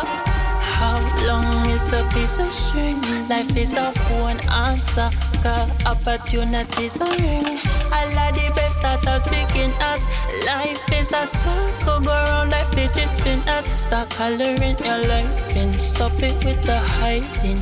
[0.79, 0.97] How
[1.27, 2.99] long is a piece of string?
[3.27, 5.09] Life is a phone answer.
[5.43, 7.59] Cause opportunities a ring.
[7.91, 10.05] I like the us begin as
[10.45, 11.99] life is a circle.
[12.01, 13.65] Go round like fidget spinners.
[13.79, 15.73] Start coloring your life in.
[15.73, 17.57] Stop it with the hiding.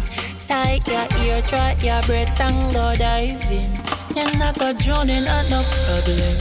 [0.47, 3.67] Tight your ear, dry your breath and go diving.
[4.15, 6.37] You're not go drowning at no problem.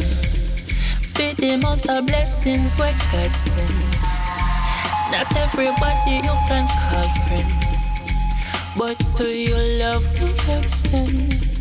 [1.17, 4.07] Fit them out the blessings where God send.
[5.11, 7.51] Not everybody you can call friend,
[8.77, 11.56] but to your love will extend.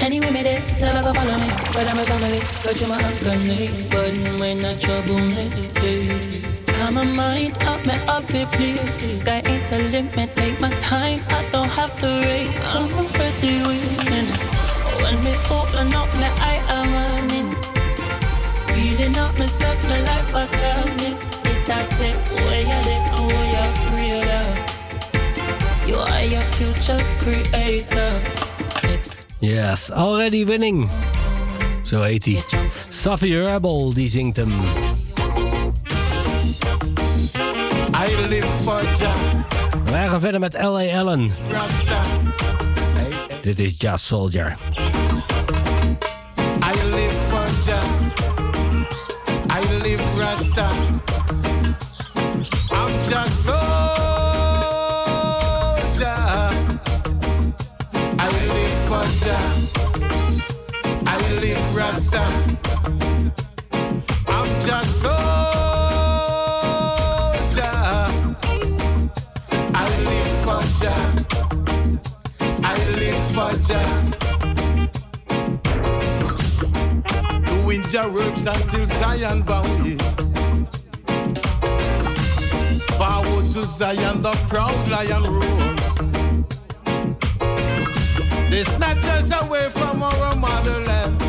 [0.00, 1.48] Anyway, me there, never go follow me.
[1.72, 5.50] But I'm a family, got you my company, but might not trouble me.
[6.66, 9.18] Calm my mind up, me up it please.
[9.18, 11.20] Sky ain't the limit, take my time.
[11.28, 14.28] I don't have to race, I'm already winning.
[15.00, 17.52] When me open up, my eye am running.
[18.68, 21.16] Feeling up myself, my life I coming.
[21.50, 22.12] It I say,
[22.44, 24.48] where you there, and where you afraid of.
[25.88, 28.45] You are your future's creator.
[29.38, 30.88] Yes, already winning.
[31.82, 32.44] Zo heet hij.
[32.88, 34.52] Safi Rebel, die zingt hem.
[38.06, 38.82] I live for
[39.84, 40.98] Wij gaan verder met L.A.
[40.98, 41.32] Allen.
[41.50, 42.02] Rasta.
[43.42, 44.56] Dit is Just Soldier.
[46.58, 47.84] I live for Jah.
[49.50, 50.70] I live Rasta.
[52.70, 53.75] I'm just soldier.
[61.18, 62.22] will live Rasta.
[64.28, 65.16] I'm just soldier.
[69.74, 71.04] I live for Jah.
[72.62, 73.90] I live for Jah.
[77.44, 79.86] Doing Jah works until Zion bound.
[79.86, 79.98] Yeah.
[82.98, 85.75] Forward to Zion, the proud lion roar.
[88.56, 91.20] They snatch us away from our motherland.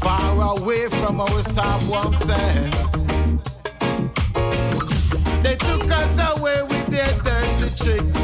[0.00, 2.72] Far away from our soft sand.
[5.44, 8.18] They took us away with their dirty tricks.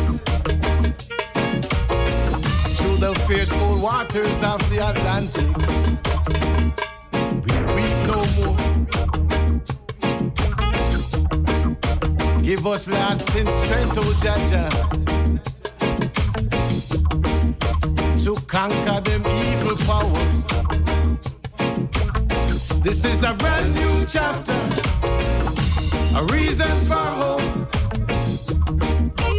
[2.76, 5.54] Through the fierce waters of the Atlantic.
[7.46, 8.56] We weep no more.
[12.42, 14.99] Give us lasting strength, oh Jaja,
[18.34, 20.44] to conquer them evil powers.
[22.80, 24.52] This is a brand new chapter,
[26.16, 27.42] a reason for hope.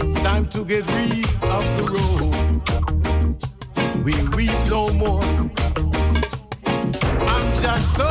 [0.03, 1.25] It's time to get rid
[1.57, 2.33] of the road.
[4.03, 5.23] We weep no more.
[7.29, 8.10] I'm just soldier.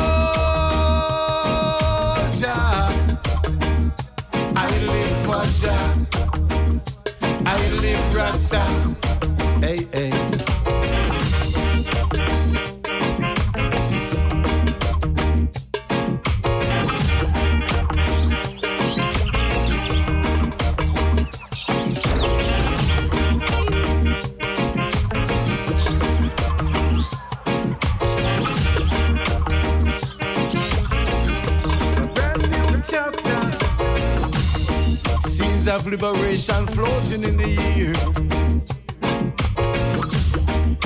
[35.91, 37.93] Liberation floating in the air.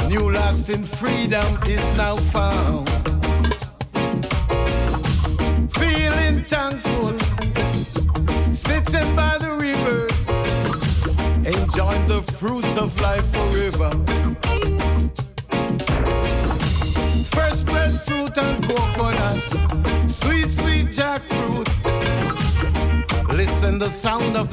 [0.09, 2.84] New lasting freedom is now found.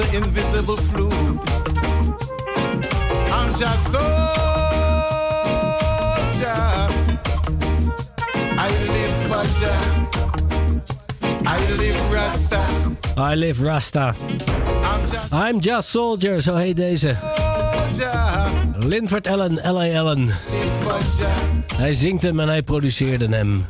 [0.01, 1.13] The invisible flute.
[3.37, 4.07] I'm just soldier.
[8.57, 9.81] I live for Jah.
[11.45, 12.61] I live Rasta.
[13.17, 14.15] I live Rasta.
[15.31, 17.15] I'm just soldier, zo heet deze.
[18.79, 19.99] Linford Allen, L.A.
[19.99, 20.29] Allen.
[21.75, 23.65] Hij zingt hem en hij produceerde hem.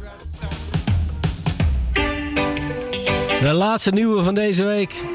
[3.41, 5.10] De laatste nieuwe van deze week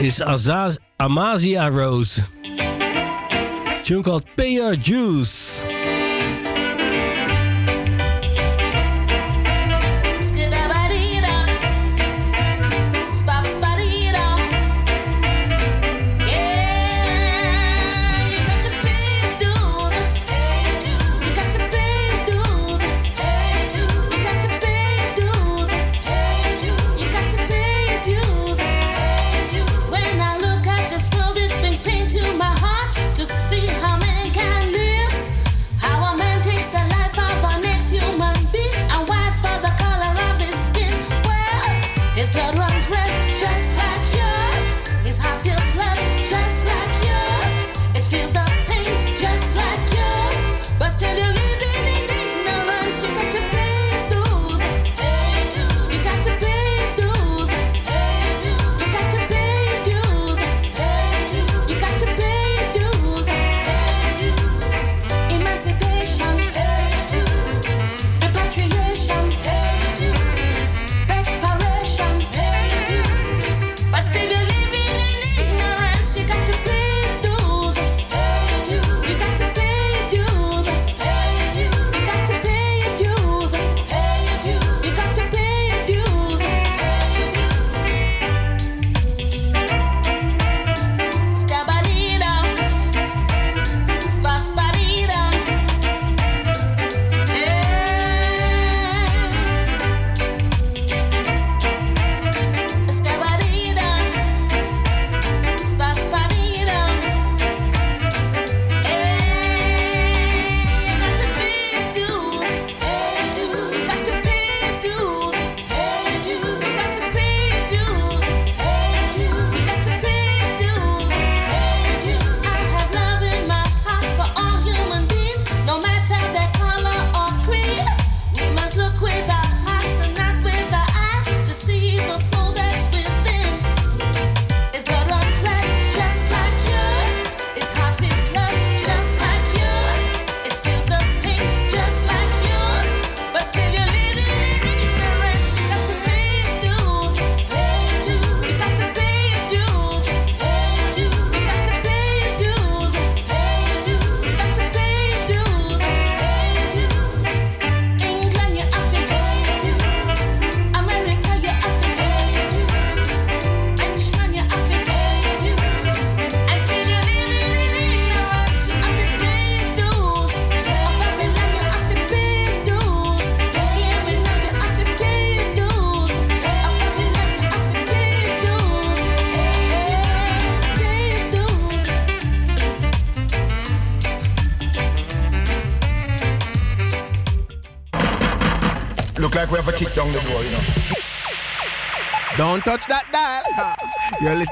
[0.00, 2.20] is Azaz Amazia Rose.
[3.84, 4.74] Tune called Pay Your.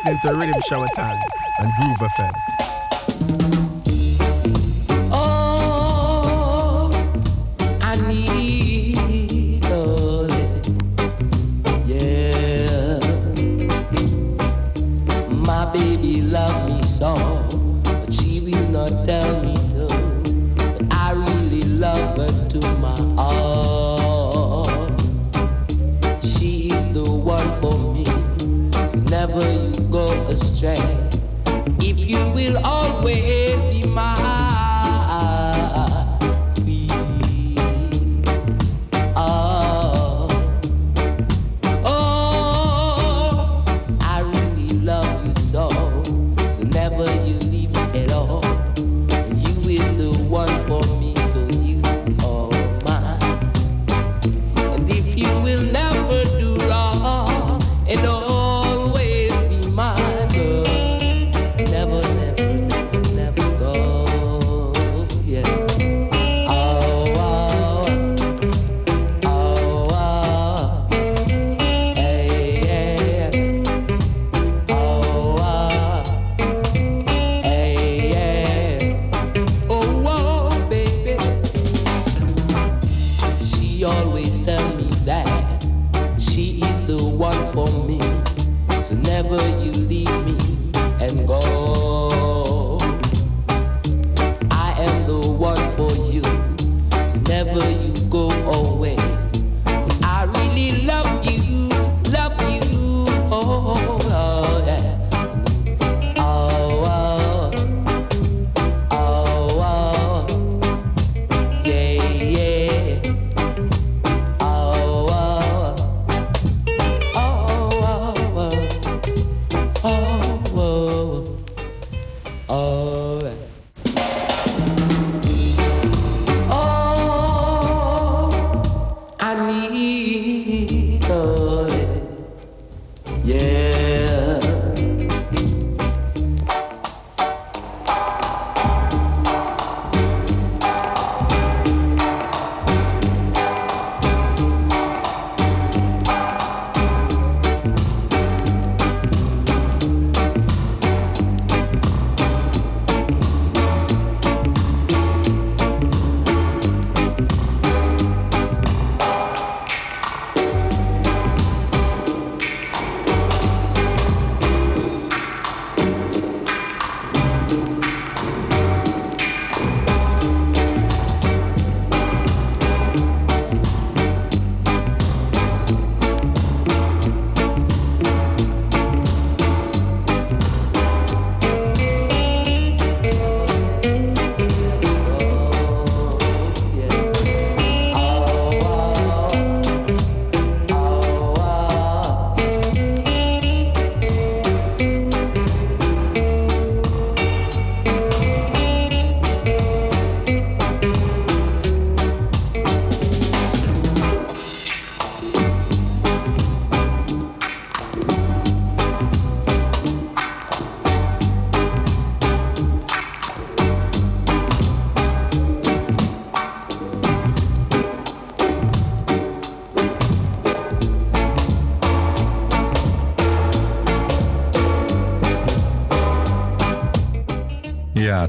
[0.05, 1.21] listening to Riddim Shower Time
[1.59, 2.62] and Groove FM.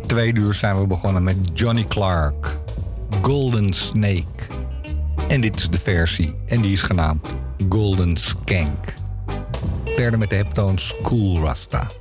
[0.06, 2.58] twee uur zijn we begonnen met Johnny Clark,
[3.22, 4.26] Golden Snake.
[5.28, 7.28] En dit is de versie, en die is genaamd
[7.70, 8.94] Golden Skank.
[9.86, 11.92] Verder met de heptoon School Rasta.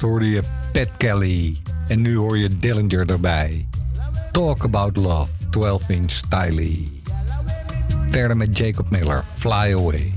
[0.00, 1.56] eerst hoorde je Pat Kelly
[1.88, 3.68] en nu hoor je Dillinger erbij.
[4.32, 7.02] Talk About Love, 12 inch Stylie.
[8.08, 10.09] Verder met Jacob Miller, Fly Away.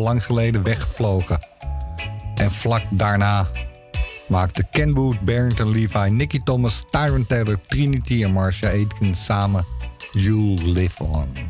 [0.00, 1.38] lang geleden weggevlogen.
[2.34, 3.46] En vlak daarna
[4.28, 9.64] maakten Kenwood, Barrington Levi, Nicky Thomas, Tyron Taylor, Trinity en Marcia Aitken samen
[10.12, 11.45] You Live On.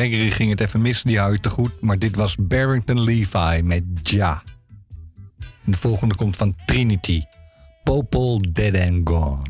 [0.00, 1.80] Gregory ging het even mis, die hou te goed.
[1.80, 4.42] Maar dit was Barrington Levi met Ja.
[5.38, 7.22] En de volgende komt van Trinity.
[7.84, 9.49] Popol Dead and Gone.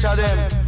[0.00, 0.59] チャデ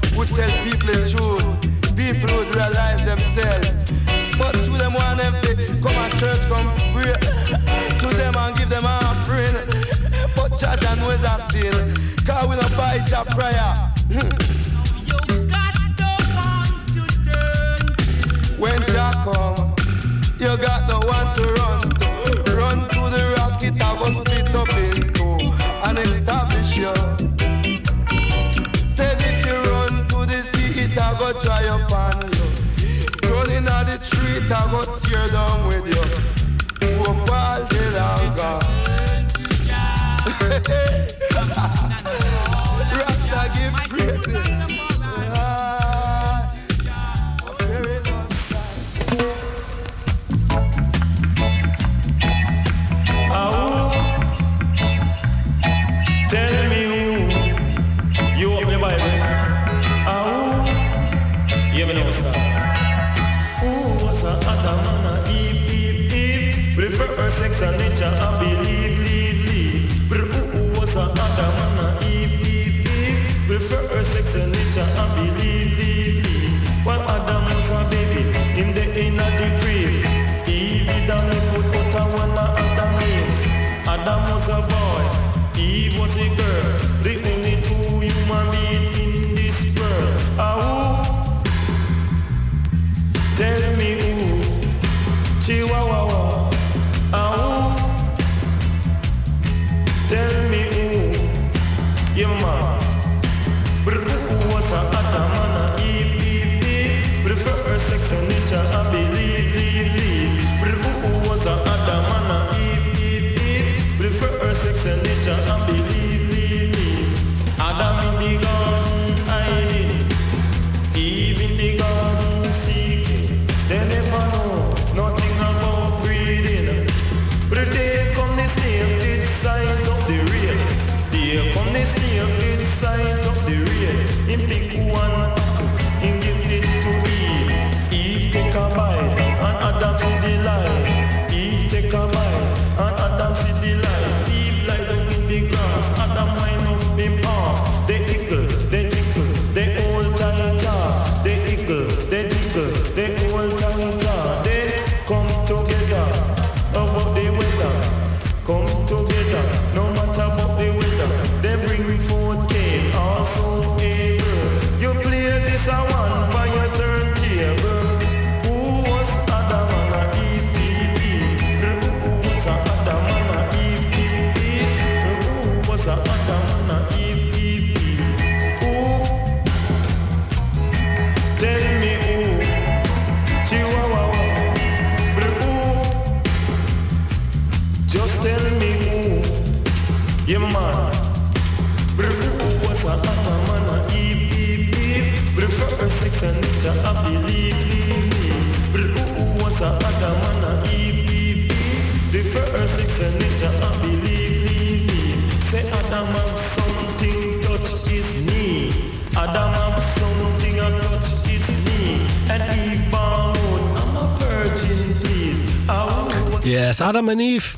[216.78, 217.56] was Adam en Eve.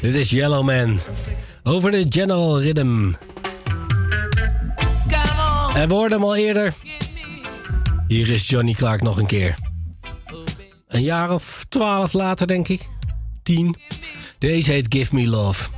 [0.00, 1.00] Dit is Yellow Man.
[1.62, 3.12] Over de general rhythm.
[5.74, 6.74] En we hem al eerder.
[8.06, 9.58] Hier is Johnny Clark nog een keer.
[10.88, 12.88] Een jaar of twaalf later, denk ik.
[13.42, 13.76] Tien.
[14.38, 15.75] Deze heet Give Me Love.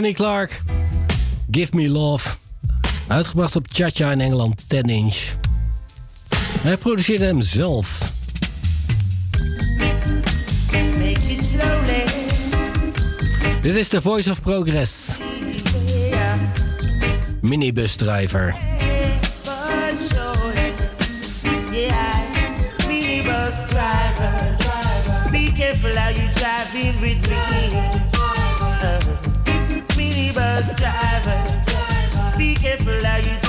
[0.00, 0.62] Johnny Clark,
[1.50, 2.28] Give Me Love.
[3.06, 5.16] Uitgebracht op Cha-Cha in Engeland, 10 inch.
[6.60, 8.12] Hij produceerde hem zelf.
[13.62, 15.18] Dit is The Voice of Progress.
[17.40, 18.54] Minibusdrijver.
[25.30, 27.79] Be careful how you driving with me.
[30.80, 32.38] driver.
[32.38, 33.39] Be careful how you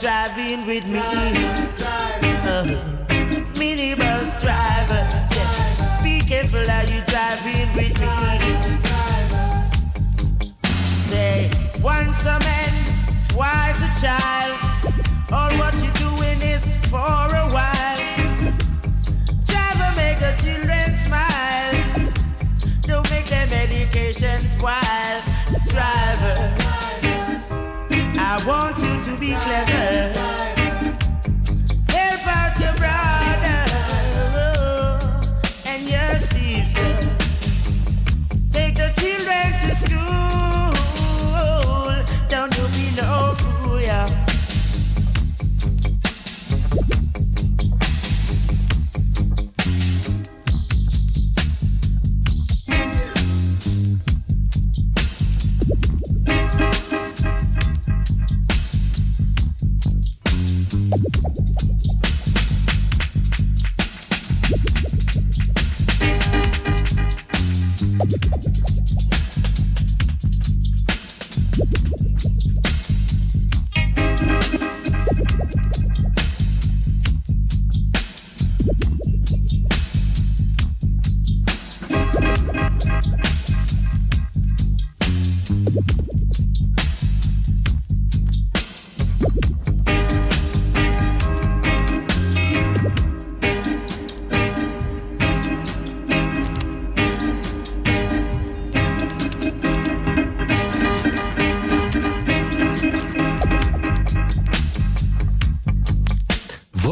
[0.00, 0.98] driving with me.
[2.48, 2.64] Uh,
[3.54, 5.06] minibus driver,
[5.36, 6.02] yeah.
[6.02, 8.08] be careful how you driving with me.
[10.96, 11.50] Say
[11.82, 12.72] once a man,
[13.28, 14.39] twice a child.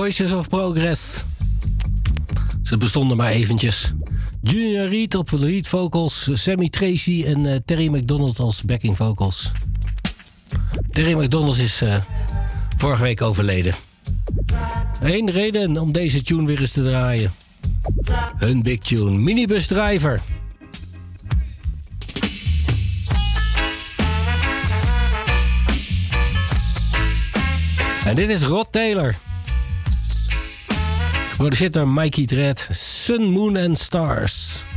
[0.09, 1.25] Voices of Progress.
[2.63, 3.93] Ze bestonden maar eventjes.
[4.43, 9.51] Junior Reed op lead vocals, Sammy Tracy en eh, Terry McDonald als backing vocals.
[10.91, 11.97] Terry McDonald is eh,
[12.77, 13.75] vorige week overleden.
[15.01, 17.33] Eén reden om deze tune weer eens te draaien.
[18.37, 20.21] Hun big tune, Minibus Driver.
[28.05, 29.17] En dit is Rod Taylor.
[31.39, 34.68] Produceert Mikey Dredd, Sun, Moon and Stars.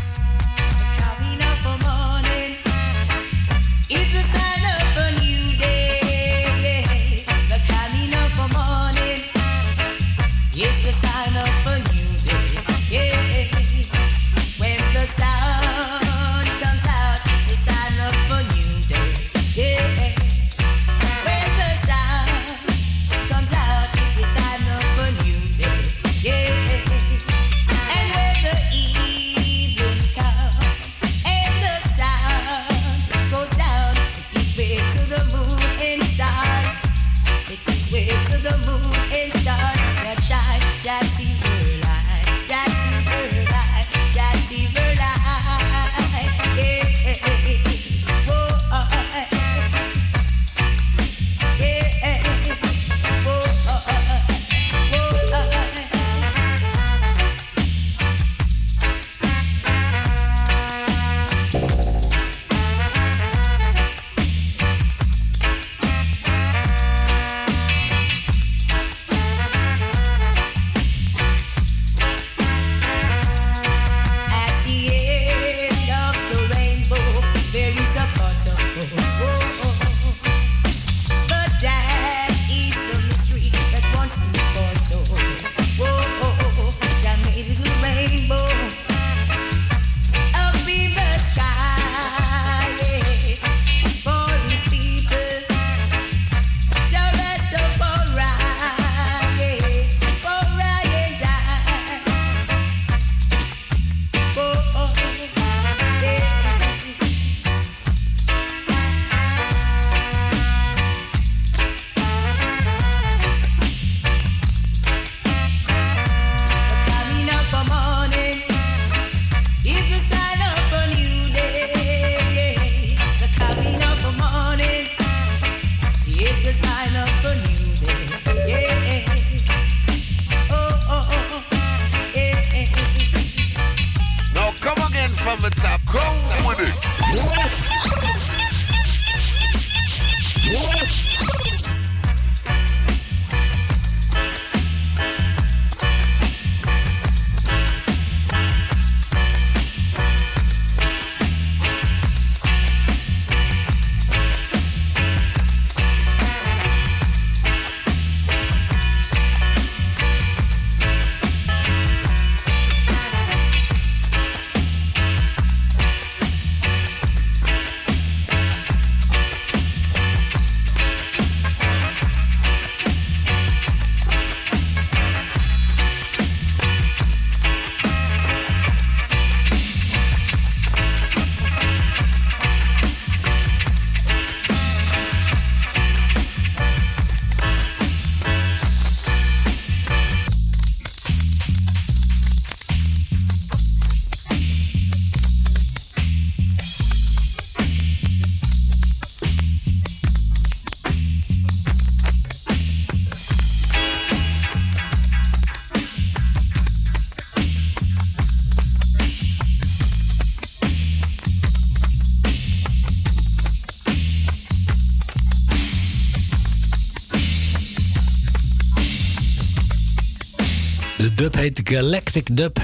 [221.42, 222.58] heet Galactic Dub.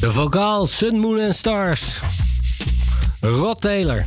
[0.00, 1.98] De vocaal Sun, Moon and Stars.
[3.20, 4.06] Rod Taylor.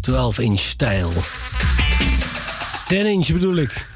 [0.00, 1.10] 12 inch stijl.
[2.88, 3.86] 10 inch bedoel ik.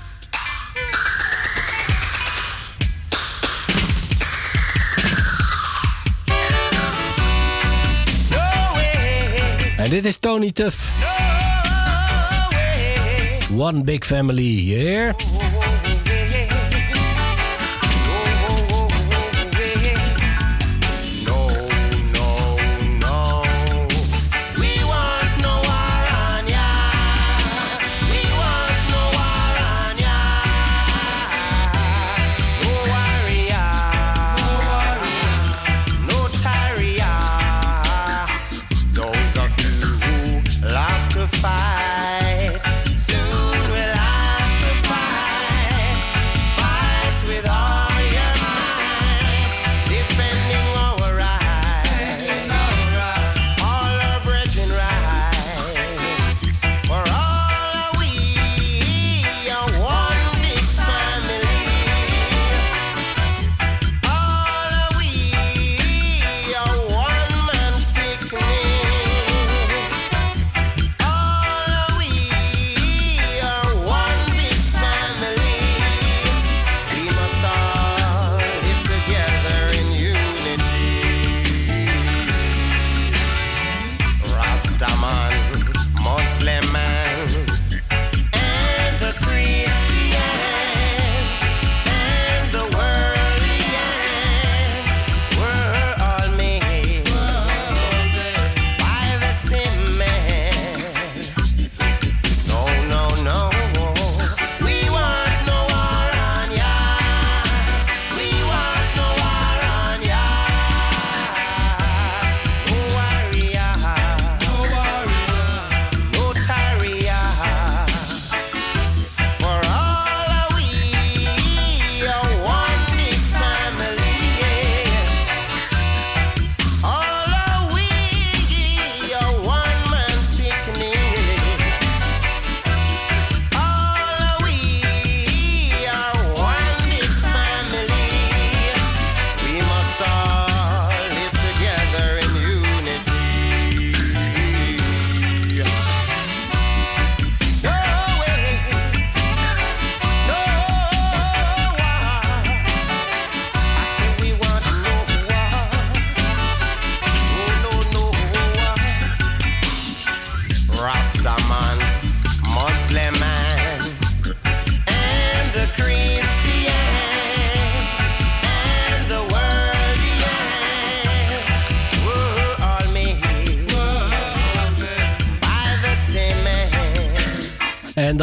[9.76, 10.88] En dit is Tony Tuff.
[13.56, 15.37] One big family, yeah.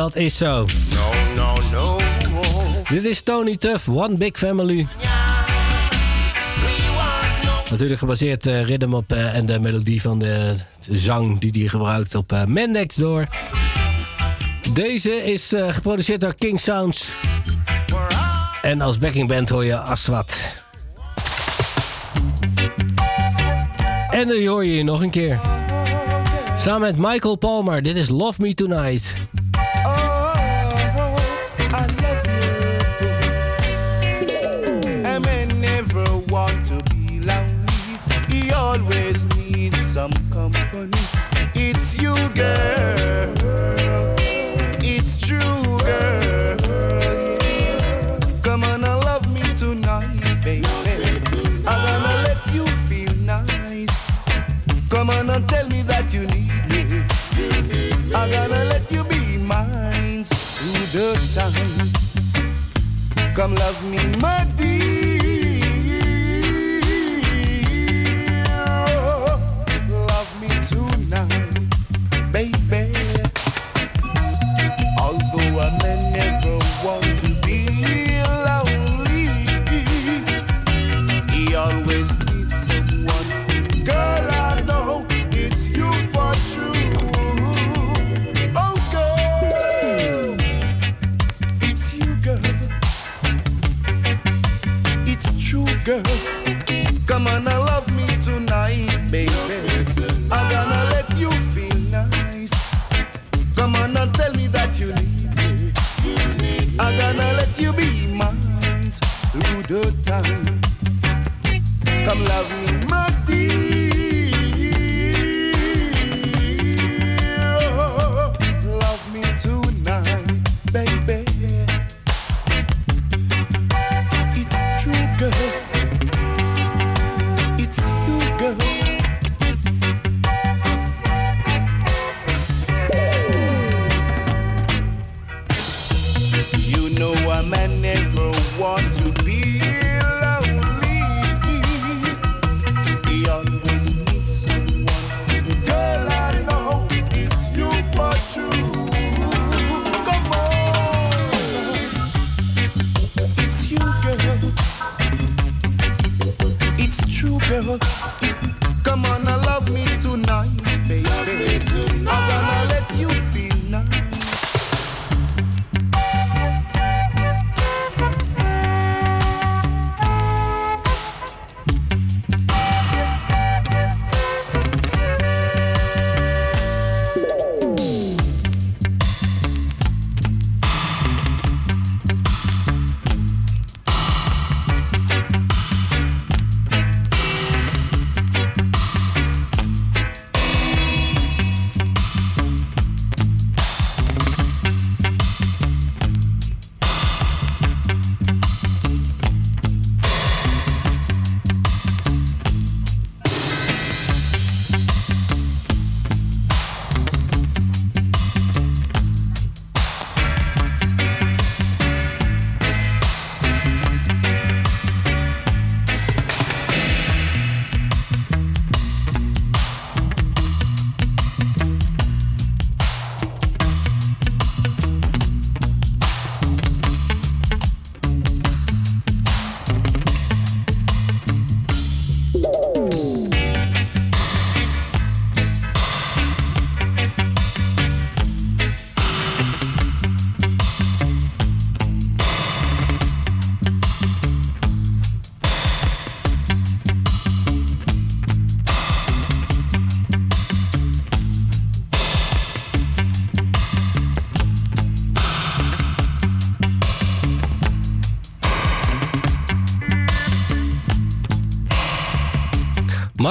[0.06, 0.68] Dat is zo.
[2.90, 4.88] Dit is Tony Tuff, One Big Family.
[7.70, 10.56] Natuurlijk gebaseerd uh, rhythm op eh, en de melodie van de,
[10.90, 13.26] zang die hij gebruikt op eh, uh, Man Door.
[14.74, 17.10] Deze is geproduceerd door King Sounds.
[18.62, 20.38] En als backing band hoor je Aswat.
[24.10, 25.40] En dan hoor je je nog een keer.
[26.58, 29.25] Samen met Michael Palmer, dit is Love Me Tonight.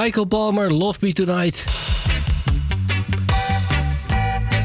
[0.05, 1.65] Michael Palmer, Love Me Tonight.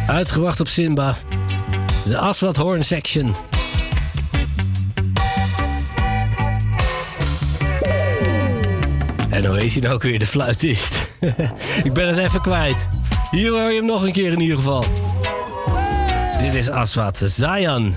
[0.08, 1.18] Uitgewacht op Simba.
[2.06, 3.36] De Aswad Horn Section.
[9.30, 11.10] En hoe is hij nou ook weer de fluitist?
[11.84, 12.88] Ik ben het even kwijt.
[13.32, 14.84] Hier hoor je hem nog een keer in ieder geval.
[16.42, 17.96] Dit is Aswat Zayan.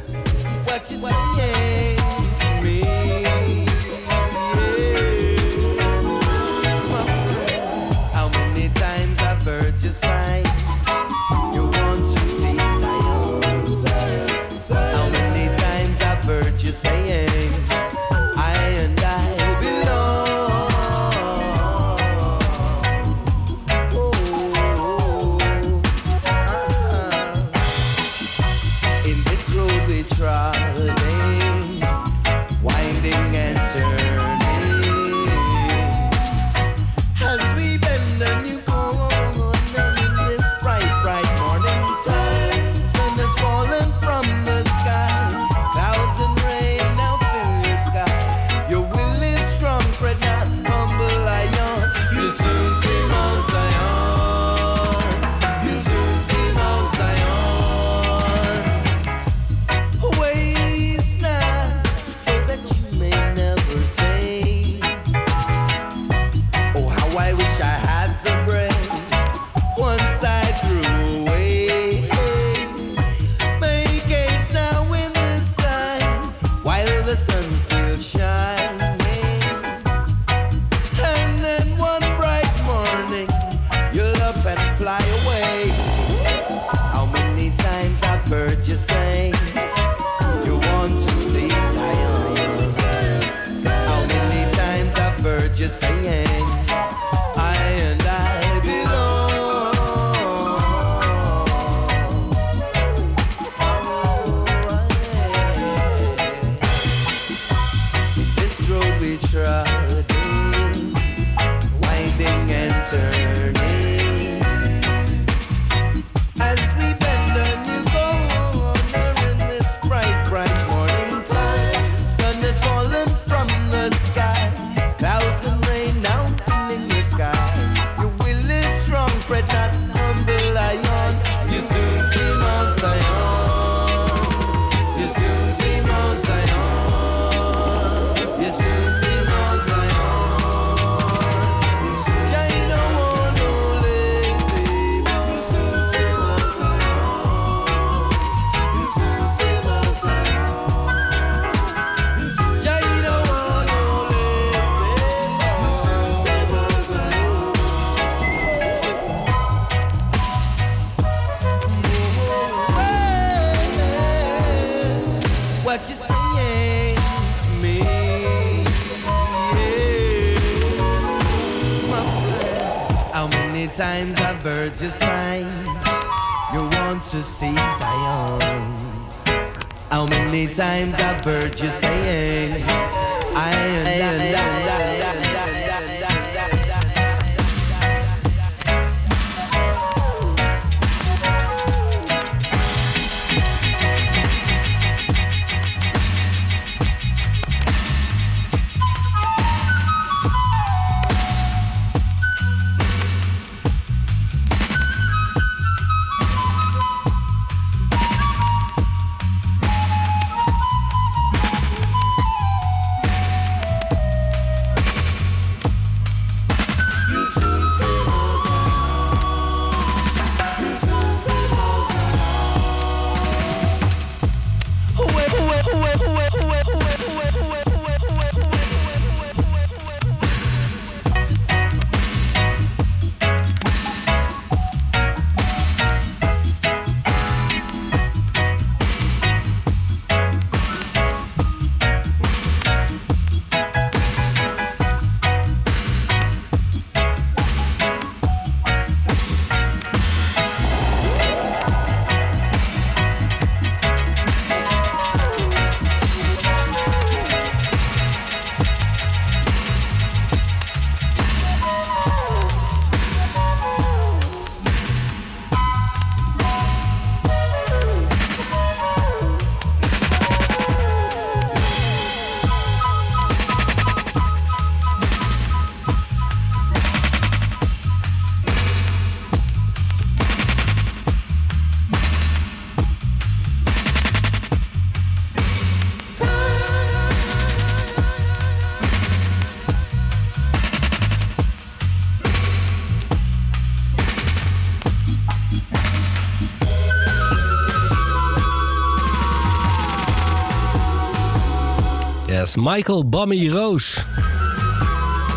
[302.57, 304.05] Michael Bammy Roos.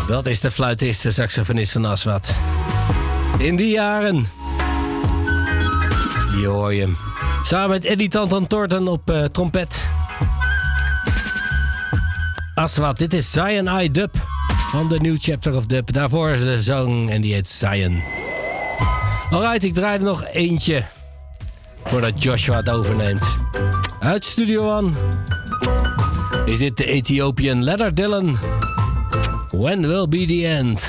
[0.08, 2.30] Dat is de fluitist, de saxofonist van Aswat.
[3.38, 4.26] In die jaren.
[6.34, 6.96] Hier hoor je hem.
[7.44, 9.84] Samen met Eddie Tantan Torten op eh, trompet.
[12.54, 14.14] Aswat, dit is Zion I Dub
[14.70, 15.92] van de New Chapter of Dub.
[15.92, 18.02] Daarvoor is de zang en die heet Zion.
[19.30, 20.84] Alright, ik draai er nog eentje
[21.84, 23.26] voordat Joshua het overneemt.
[24.00, 24.92] Uit Studio One
[26.46, 28.36] is it the Ethiopian Leonard Dillon.
[29.52, 30.84] When will be the end?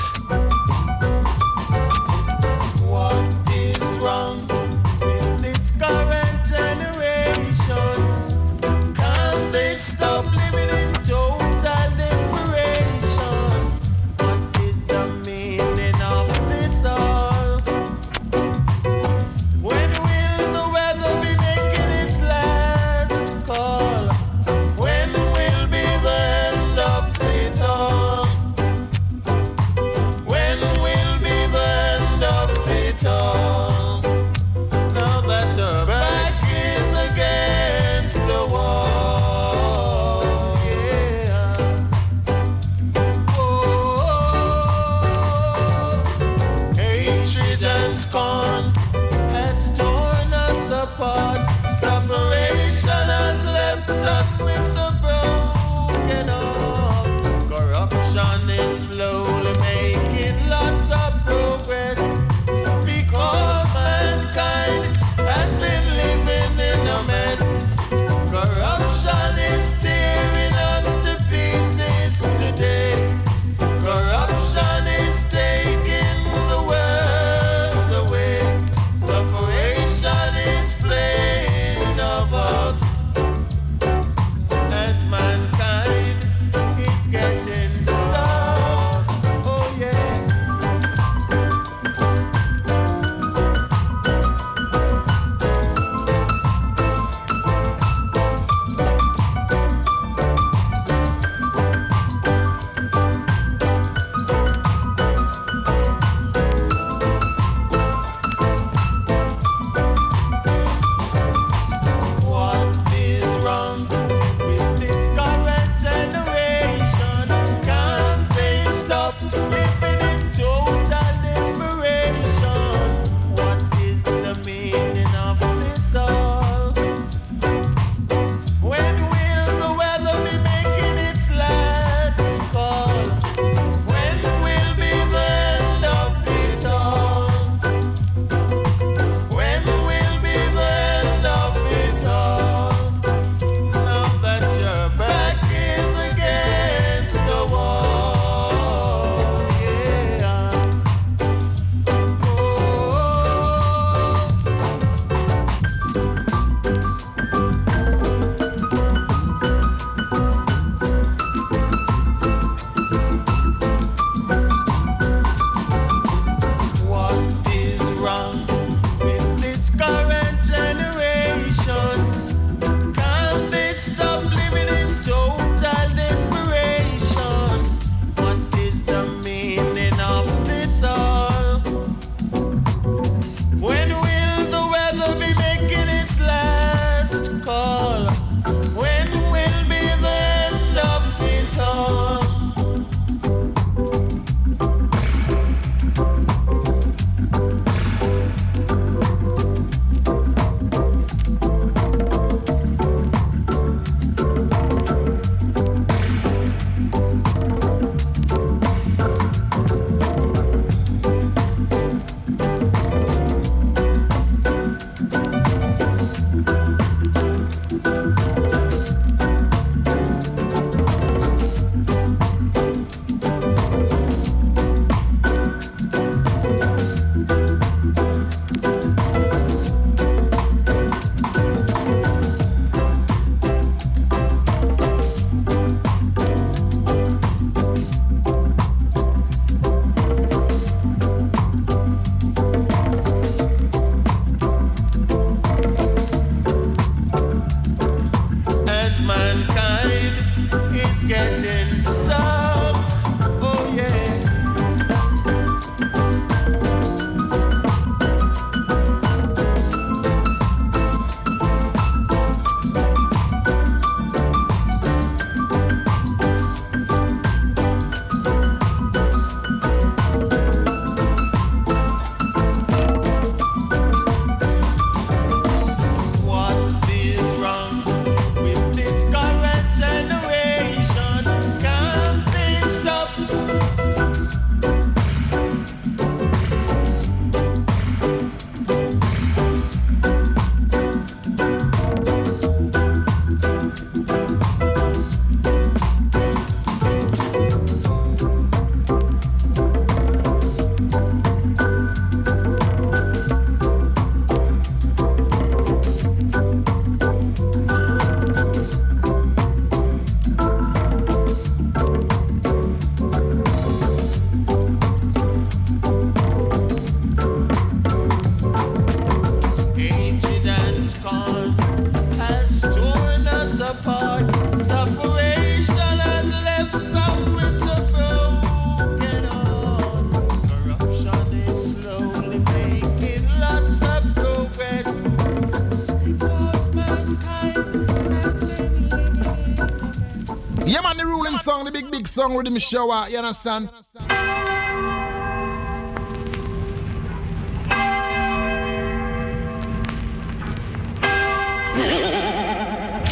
[342.18, 343.70] song with him show out, you understand?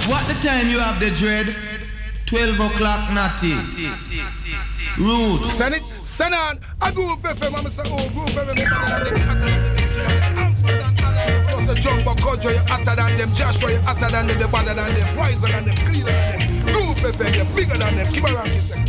[0.09, 1.55] What the time you have the dread?
[2.25, 3.53] 12 o'clock, natty.
[4.97, 5.45] Rude.
[5.45, 6.59] Send it, send on.
[6.81, 9.75] I go up FM, I'm say, oh, go up FM,
[11.75, 13.33] jumbo culture, you're hotter than them.
[13.35, 16.73] Joshua, you're hotter than them, you're better than them, wiser than them, cleaner than them.
[16.73, 18.11] Go FM, you're bigger than them.
[18.11, 18.84] Keep around,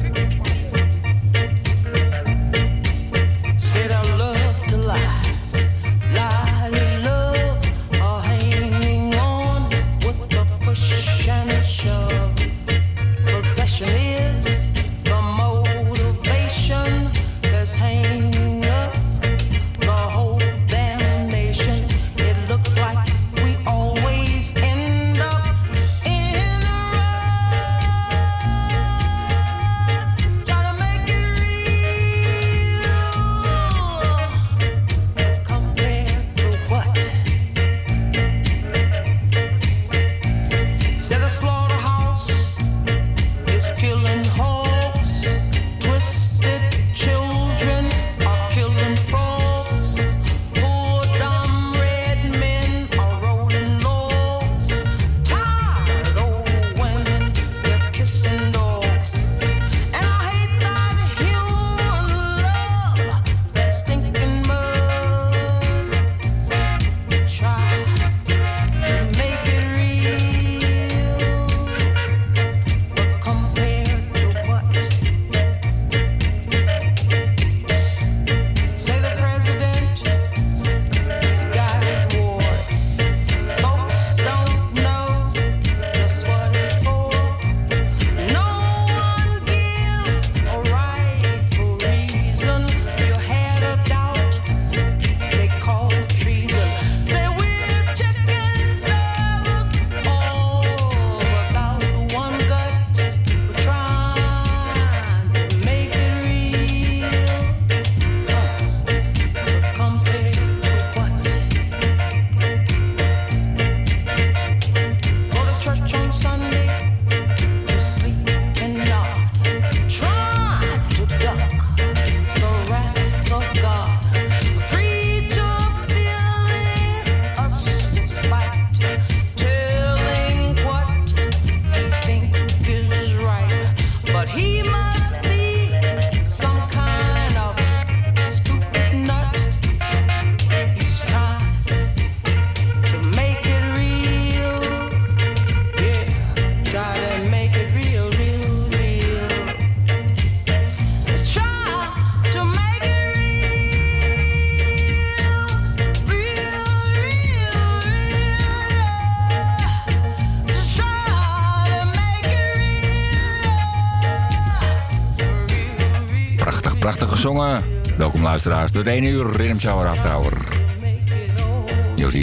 [167.36, 167.62] jongen.
[167.96, 170.32] Welkom luisteraars, door de 1 uur Rhythm Shower After Hour.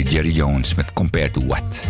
[0.02, 1.84] Jerry Jones met Compared to What.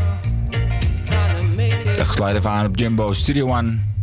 [1.96, 3.93] De gesluit van aan op Jumbo Studio One.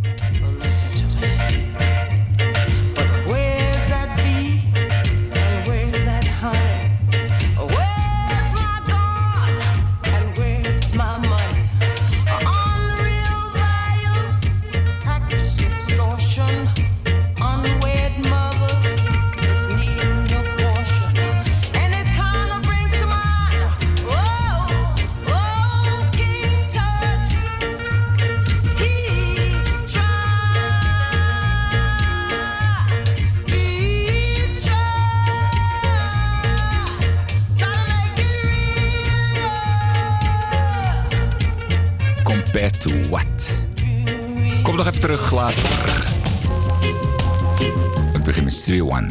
[48.31, 49.09] begin met Stray One.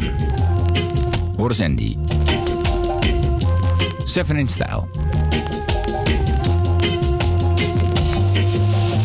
[1.37, 1.99] Horace Andy.
[4.07, 4.89] Seven in Style.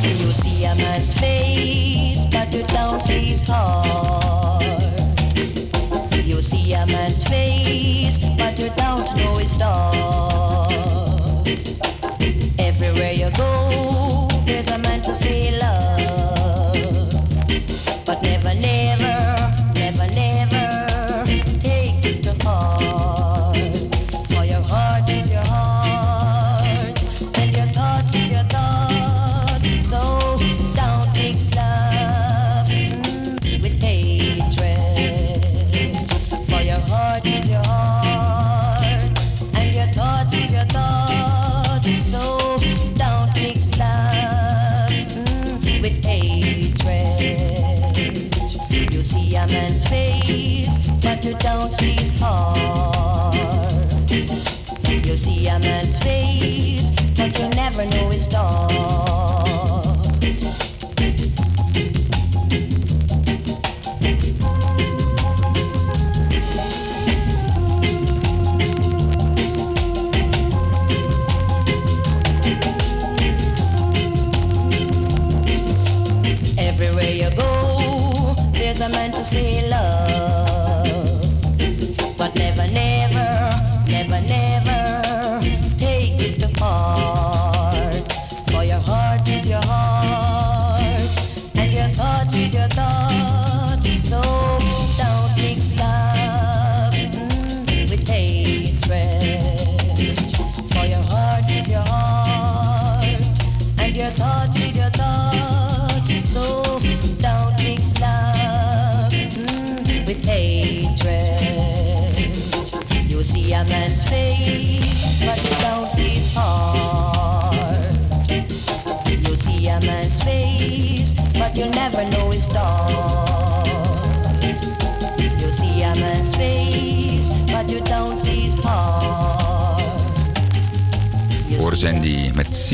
[0.03, 4.63] You see a man's face, but you don't see his heart.
[6.23, 10.71] You see a man's face, but you don't know his thoughts.
[12.57, 15.94] Everywhere you go, there's a man to say love.
[57.83, 58.25] never its.
[76.57, 79.64] Everywhere you go, there's a man to say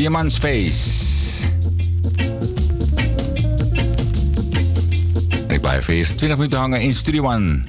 [0.01, 1.47] Siermans Face.
[5.47, 7.63] Ik blijf eerst 20 minuten hangen in Studio One.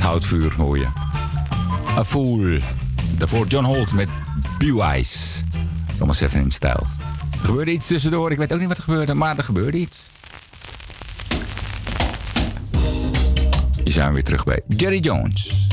[0.00, 0.86] houtvuur, hoor je.
[1.96, 2.58] A Fool.
[3.18, 4.08] Daarvoor John Holt met
[4.58, 5.42] Beewies.
[5.96, 6.86] Allemaal even in stijl.
[7.40, 8.30] Er gebeurde iets tussendoor.
[8.32, 9.98] Ik weet ook niet wat er gebeurde, maar er gebeurde iets.
[13.84, 15.67] We zijn weer terug bij Jerry Jones.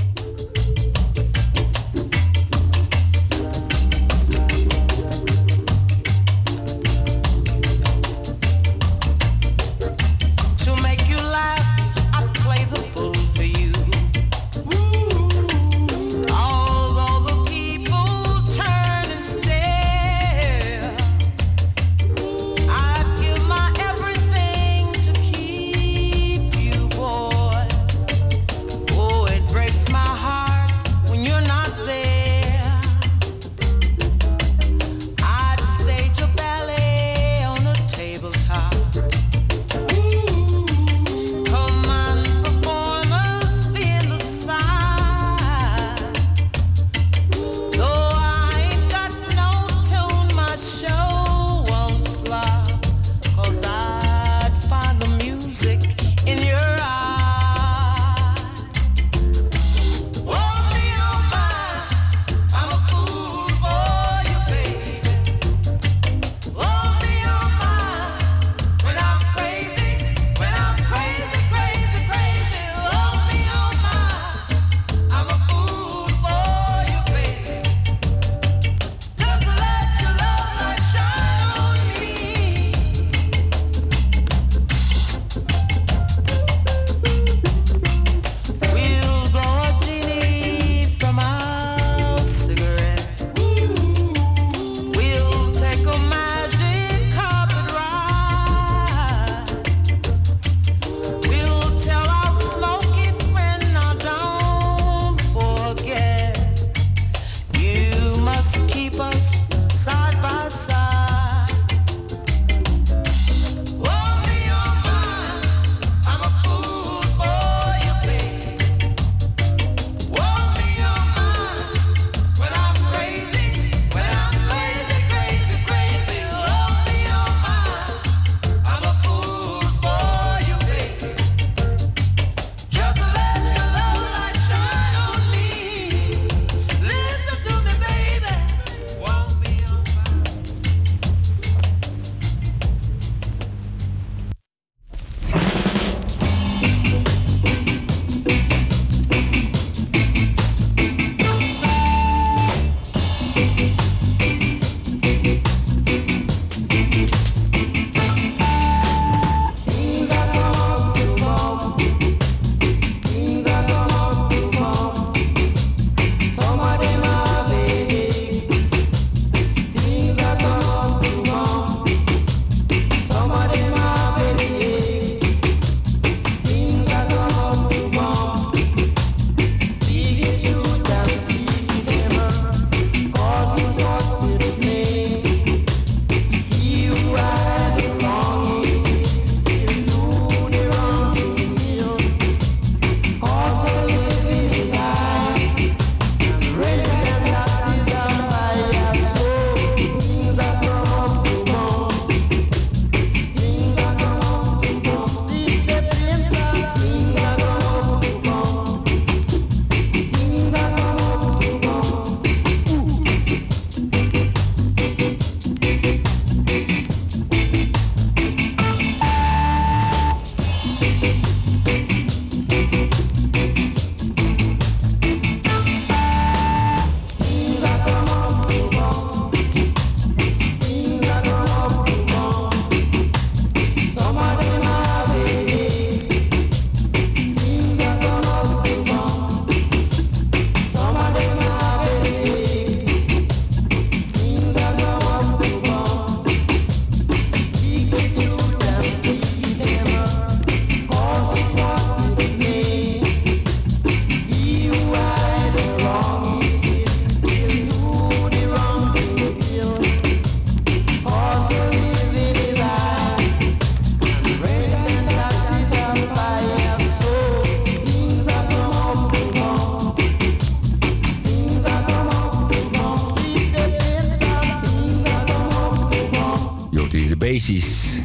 [277.46, 278.02] Precies.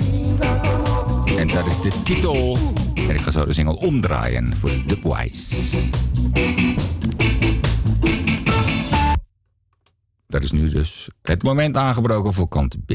[1.36, 2.58] En dat is de titel.
[2.94, 5.88] En ik ga zo de single omdraaien voor de Dubwise.
[10.26, 12.92] Dat is nu dus het moment aangebroken voor kant B.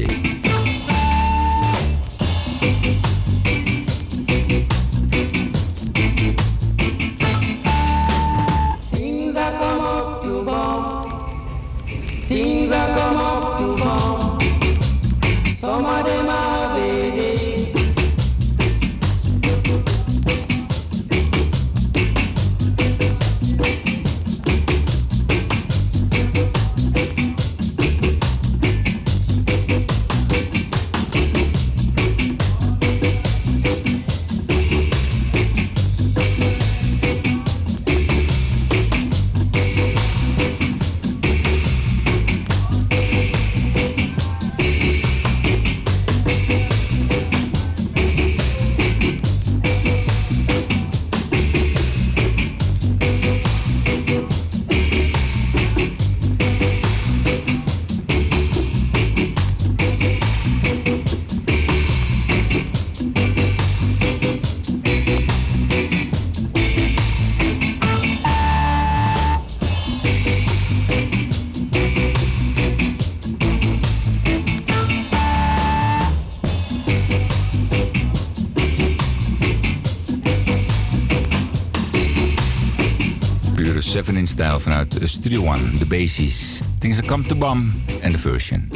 [85.26, 86.62] Studio One, de basis.
[86.78, 88.70] Things That Come to Bam en de version.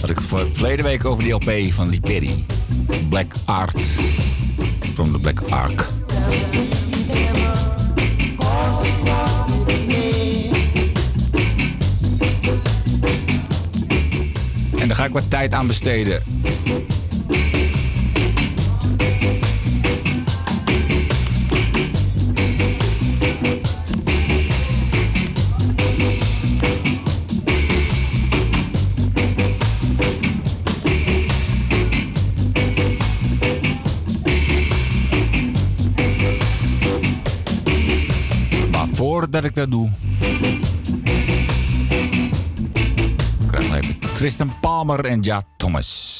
[0.00, 2.44] Had ik verleden week over die LP van Lee Perry.
[3.08, 3.80] Black Art.
[4.94, 5.88] From the Black Ark.
[14.78, 16.22] En daar ga ik wat tijd aan besteden.
[39.62, 39.90] cadeau.
[43.40, 46.11] Ik krijg nog even Tristan Palmer en Ja Thomas.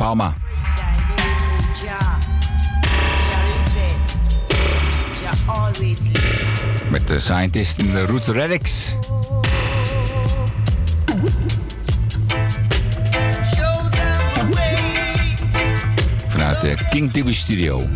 [0.00, 0.34] Palma.
[6.90, 8.94] Met de scientist in de Roots Radix.
[16.26, 17.86] Vanuit de King TV Studio.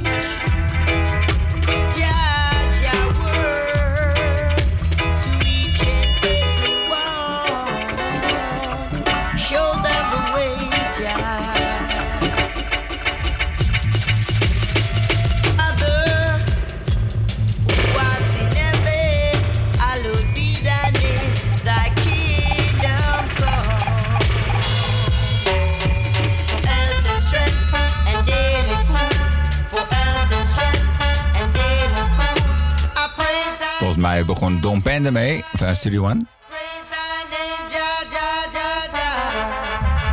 [35.04, 36.26] Band ermee, van Studio One.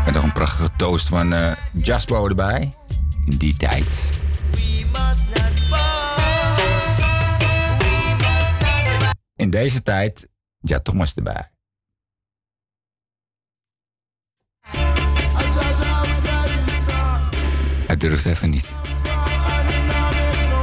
[0.06, 1.52] met nog een prachtige toast van uh,
[2.28, 2.74] erbij.
[3.26, 4.10] In die tijd.
[9.36, 10.28] In deze tijd,
[10.60, 11.50] ja Thomas erbij.
[17.88, 18.72] Hij durft even niet.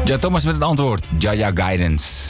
[0.05, 1.09] Ja Thomas met het antwoord.
[1.19, 2.28] Jaja Guidance.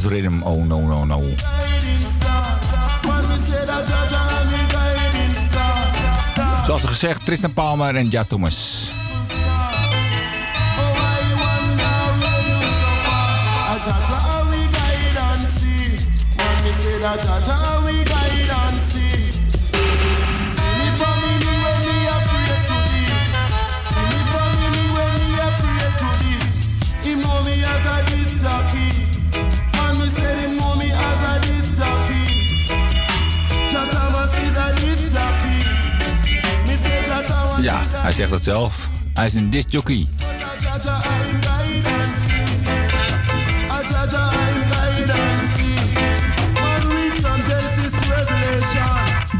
[0.00, 0.42] zoals rhythm.
[0.42, 1.20] Oh no no no.
[6.64, 8.73] Zoals gezegd, Tristan Palmer en Ja Thomas.
[38.14, 38.88] zegt het zelf.
[39.14, 40.08] Hij is een discjockey.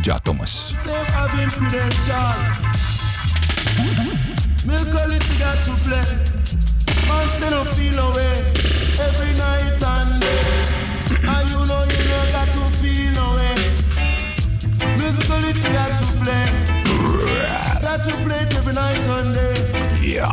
[0.03, 0.73] Ja Thomas.
[4.65, 6.05] Milk only to play.
[7.07, 8.24] Man, no feel.
[18.09, 19.57] to play every night and day.
[20.01, 20.33] Yeah.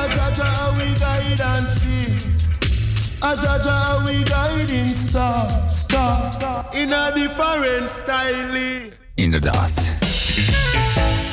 [0.00, 2.06] Ajaja, we guide and see.
[3.20, 6.66] Ajaja, we guide in star, star.
[6.72, 8.90] In a different style.
[9.14, 9.72] Inderdaad.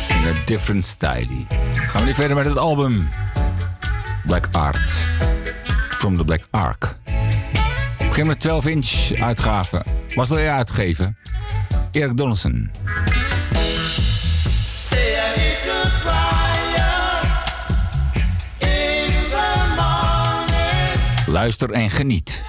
[0.09, 1.45] In a different style.
[1.74, 3.09] Gaan we nu verder met het album.
[4.26, 4.92] Black Art.
[5.90, 6.95] From the Black Ark.
[7.98, 9.85] Begin met 12 inch uitgave.
[10.16, 11.18] Was dat jij uitgeven,
[11.92, 12.72] Erik Donaldson.
[21.30, 22.43] Luister en geniet.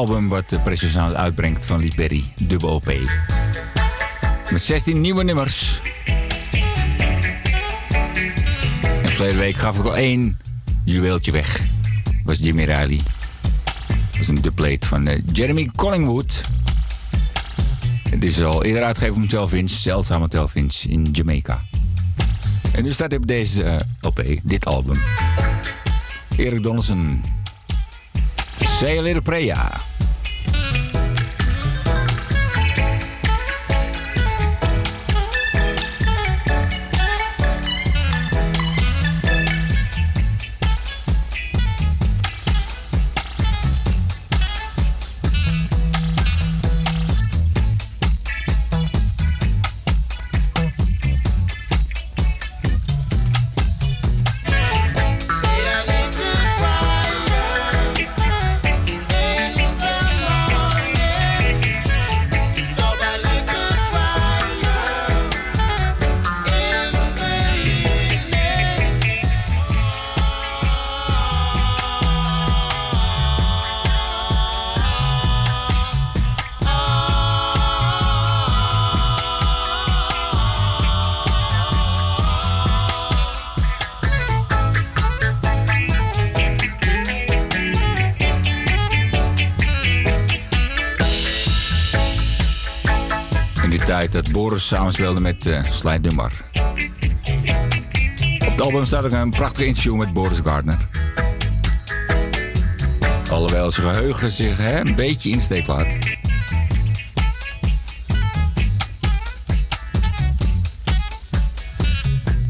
[0.00, 2.92] Album wat Precious Sound uitbrengt van Lee Perry, dubbel OP.
[4.50, 5.80] Met 16 nieuwe nummers.
[9.02, 10.38] En verleden week gaf ik al één
[10.84, 11.60] juweeltje weg.
[12.24, 12.96] Was Jimmy Riley.
[12.96, 16.40] Dat was een dubplate van eh, Jeremy Collingwood.
[18.10, 21.64] Het is al eerder uitgegeven op 12 inch, zeldzame 12 inch in Jamaica.
[22.72, 24.96] En nu staat op deze eh, LP, dit album.
[26.36, 27.20] Erik Donaldson.
[28.58, 29.79] Say a prayer.
[94.70, 96.32] Samenspeelde met uh, Sly Dunbar.
[98.38, 100.78] Op het album staat ook een prachtig interview met Boris Gardner.
[103.30, 105.86] Alhoewel zijn geheugen zich hè, een beetje in de steek laat.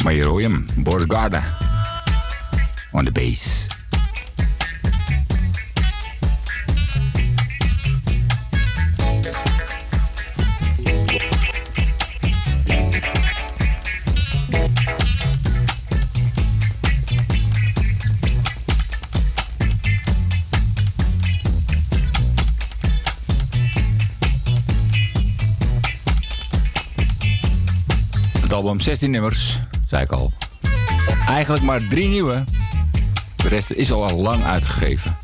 [0.04, 1.56] Maar hier hoor je hem, Boris Gardner.
[2.92, 3.66] On the bass.
[28.80, 30.32] Album 16 nummers, zei ik al.
[31.26, 32.44] Eigenlijk maar drie nieuwe.
[33.36, 35.16] De rest is al lang uitgegeven.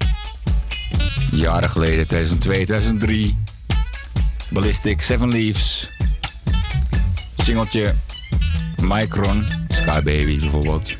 [1.30, 3.36] Jaren geleden, 2002, 2003.
[4.50, 5.90] Ballistic, Seven Leaves.
[7.36, 7.94] Singeltje
[8.82, 10.94] Micron, Sky Baby bijvoorbeeld.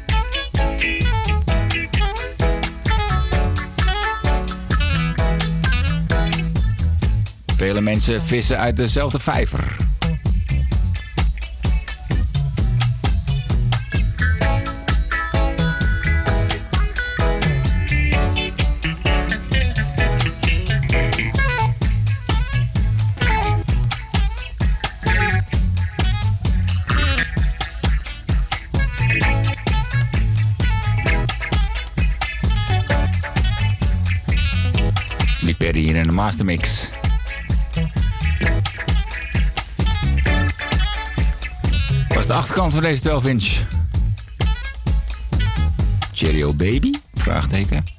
[7.57, 9.86] Vele mensen vissen uit dezelfde vijver.
[42.89, 43.63] Deze 12 inch.
[46.13, 46.91] Cheerio Baby?
[47.15, 47.96] Vraagteken.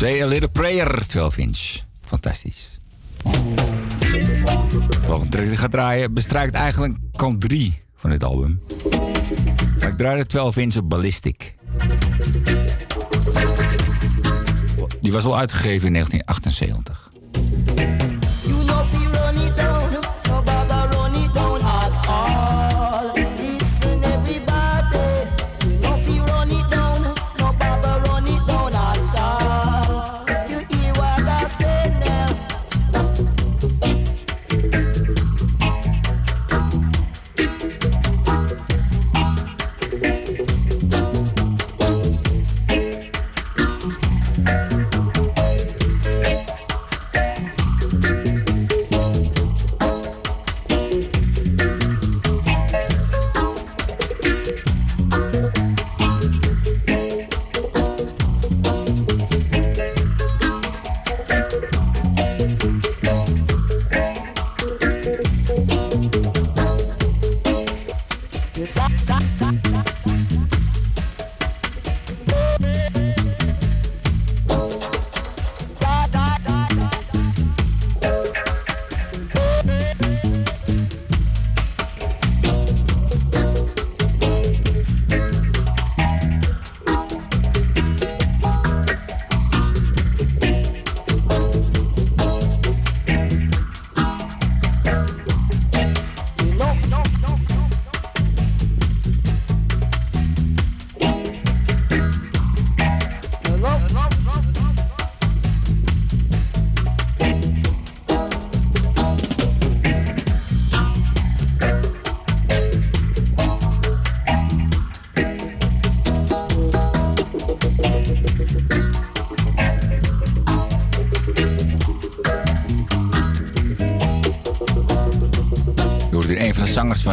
[0.00, 1.82] Say a Little Prayer, 12 inch.
[2.04, 2.68] Fantastisch.
[5.06, 8.60] Wat ik terug ga draaien bestrijkt eigenlijk kant 3 van dit album.
[9.78, 11.54] Ik draai de 12 inch op Ballistic.
[15.00, 16.89] Die was al uitgegeven in 1978.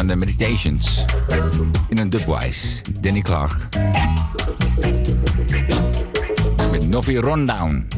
[0.08, 1.04] De Meditations.
[1.88, 2.82] In een dubwise.
[3.00, 3.68] Danny Clark.
[6.70, 7.88] Met Novi Rundown.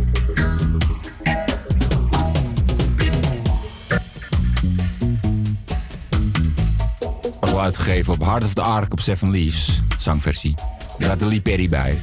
[7.41, 9.81] Wel uitgegeven op Heart of the Ark op Seven Leaves.
[9.99, 10.55] Zangversie.
[10.99, 11.99] Er staat de Lee Perry bij.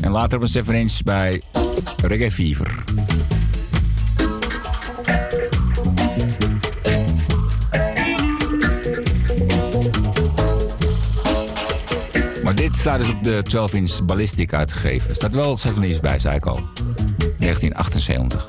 [0.00, 1.42] En later op een 7 inch bij
[1.96, 2.75] Reggae Fever.
[12.68, 15.08] Dit staat dus op de 12 inch Ballistic uitgegeven.
[15.10, 16.60] Er staat wel 7 inch bij, zei ik al.
[17.38, 18.48] 1978.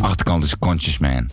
[0.00, 1.28] Achterkant is Conscious Man.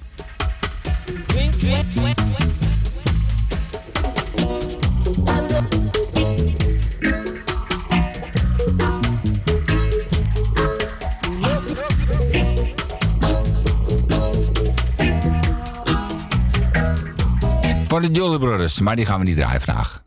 [17.87, 20.01] Van de Jolly Brothers, maar die gaan we niet draaien vandaag.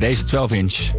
[0.00, 0.90] Deze 12 inch.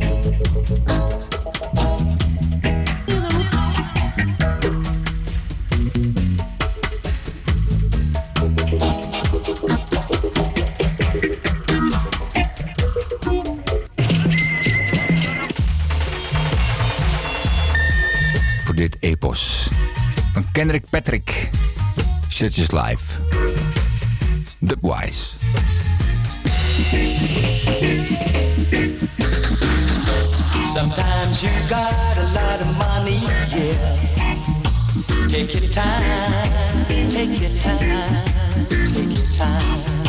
[18.63, 19.69] Voor dit epos.
[20.33, 21.49] Van Kendrick Patrick.
[22.29, 23.19] Such is life.
[24.59, 25.40] Dubwise.
[30.73, 33.19] Sometimes you got a lot of money,
[33.53, 34.37] yeah.
[35.29, 38.25] Take your time, take your time,
[38.87, 40.00] take your time.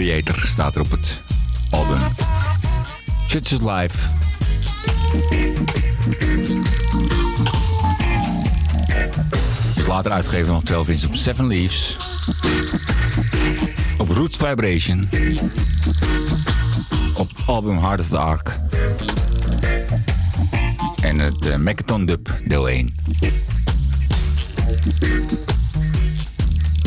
[0.00, 1.22] Creator staat er op het
[1.70, 1.98] album.
[3.26, 3.96] Church is Live.
[9.76, 11.96] Is later uitgegeven nog 12 inch op Seven Leaves.
[13.98, 15.08] Op Roots Vibration.
[17.14, 18.58] Op album Heart of the Ark.
[21.02, 22.94] En het uh, Dub deel 1.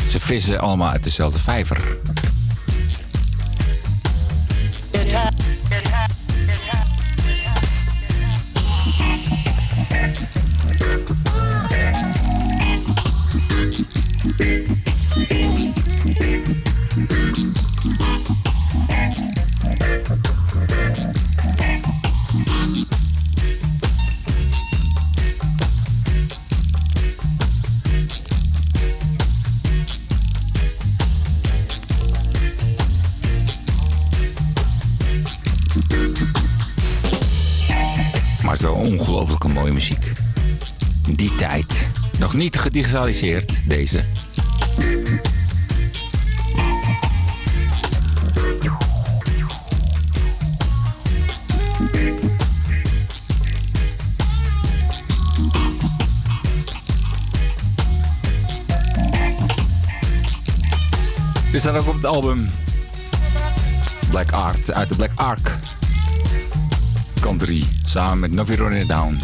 [0.09, 1.82] Ze vissen allemaal uit dezelfde vijver.
[43.05, 44.03] Niet gedigitaliseerd, deze.
[61.51, 62.45] Dit staat ook op het album
[64.09, 65.51] Black Art uit de Black Ark.
[67.37, 69.17] 3, samen met Novi Running Down.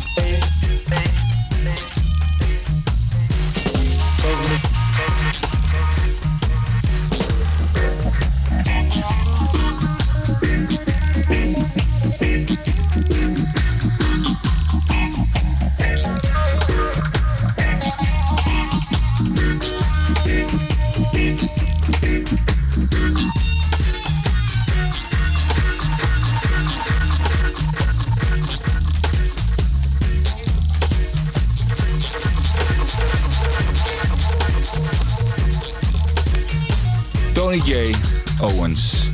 [37.34, 37.96] Tony J.
[38.42, 39.10] Owens.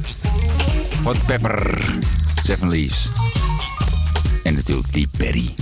[1.03, 1.81] Hot Pepper.
[2.43, 3.09] Seven Leaves.
[4.43, 5.53] En natuurlijk die Perry.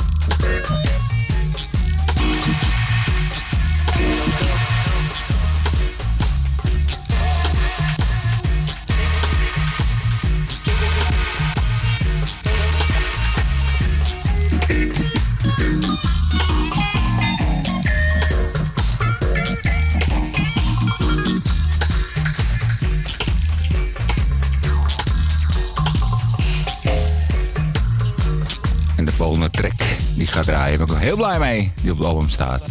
[30.45, 32.61] Draaien, ben ik heel blij mee, die op het album staat.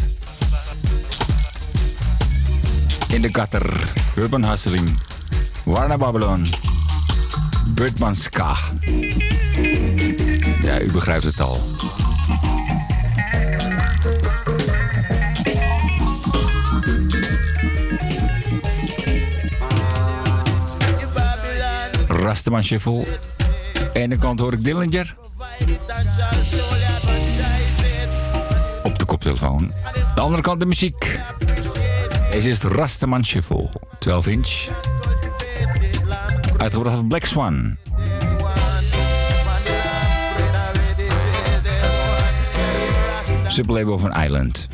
[3.08, 4.98] In de gutter, Urban Hustling,
[5.64, 6.46] Warner Babylon,
[7.74, 8.56] Birdman Ska.
[10.62, 11.60] Ja, u begrijpt het al.
[22.08, 23.06] Rastaman Shuffle.
[23.94, 25.14] Aan de kant hoor ik Dillinger.
[29.32, 29.72] Koptelefoon.
[30.14, 31.20] De andere kant de muziek.
[32.30, 33.68] Deze is Rastaman Shuffle.
[33.98, 34.68] 12 inch.
[36.56, 37.76] Uitgebracht van Black Swan.
[43.46, 44.68] Sublabel van Island.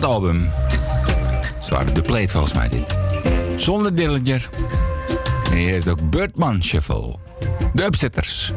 [0.00, 0.50] Het album.
[1.60, 2.98] Zware de plate volgens mij dit.
[3.56, 4.48] Zonder Dillinger.
[5.50, 7.16] En hier heeft ook Birdman Shuffle.
[7.72, 8.52] De Upsetters.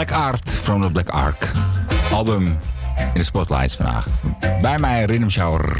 [0.00, 1.50] Black Art from the Black Ark.
[2.12, 2.44] Album
[2.96, 4.06] in de spotlights vandaag.
[4.60, 5.76] Bij mij Rhythm Shower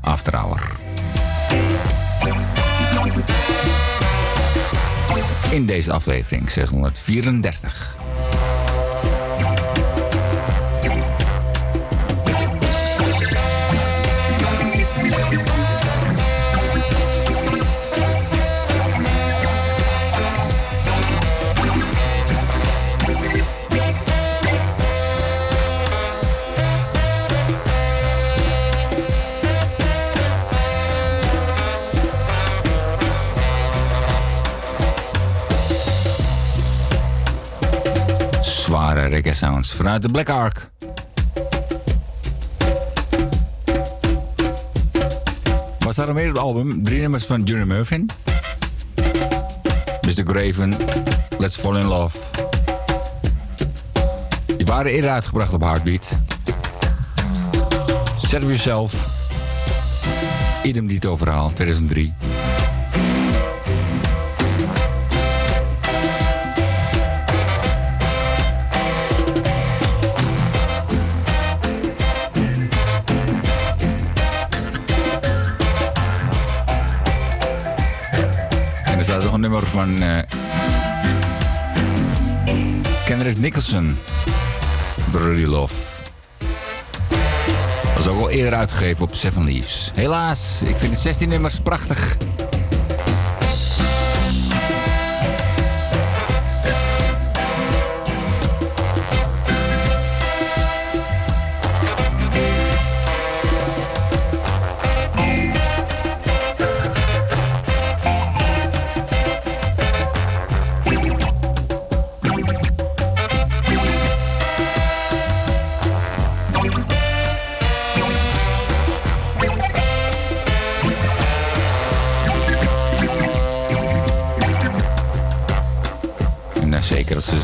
[0.00, 0.70] After Hour.
[5.50, 7.99] In deze aflevering 634.
[39.40, 40.70] Sounds vanuit de Black Ark.
[45.78, 46.84] Was daarom weer het album.
[46.84, 48.10] Drie nummers van Johnny Murphin.
[50.00, 50.24] Mr.
[50.26, 50.74] Graven,
[51.38, 52.18] Let's Fall in Love.
[54.56, 56.10] Die waren eerder uitgebracht op Heartbeat.
[58.22, 59.08] Set Up Yourself.
[60.62, 62.29] Idem Dito verhaal, 2003.
[79.70, 80.18] van uh,
[83.04, 83.98] Kendrick Nicholson.
[85.10, 85.74] Brody Love.
[87.94, 89.90] Was ook al eerder uitgegeven op Seven Leaves.
[89.94, 92.16] Helaas, ik vind de 16 nummers prachtig.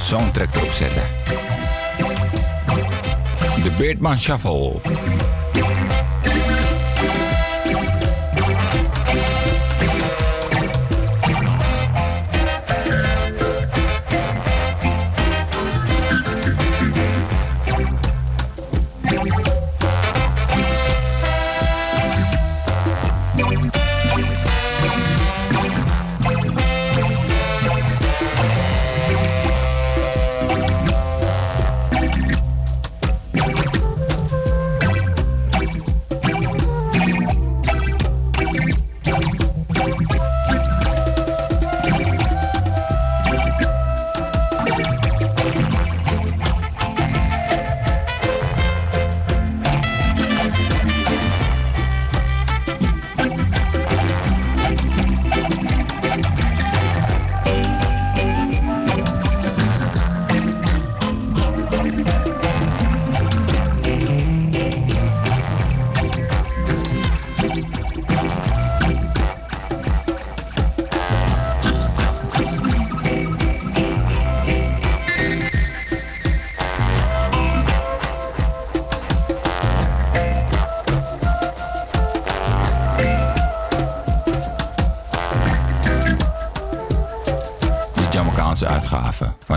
[0.07, 1.03] zo'n trek erop zetten.
[3.63, 4.81] De Beardman Shuffle.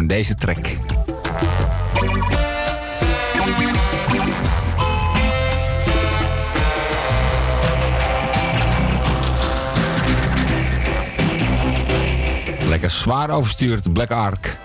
[0.09, 0.67] deze track.
[12.67, 14.57] Lekker zwaar overstuurd, Black Ark.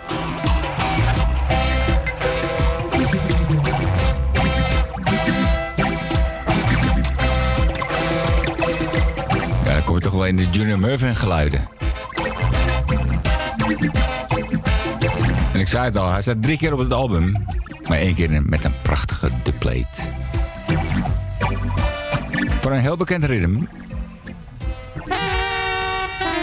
[9.65, 11.74] Ja, dan kom je toch wel in de Junior Mervyn geluiden.
[15.75, 17.47] zei het al, hij staat drie keer op het album.
[17.89, 20.03] Maar één keer met een prachtige duplate.
[22.61, 23.67] Voor een heel bekend ritme.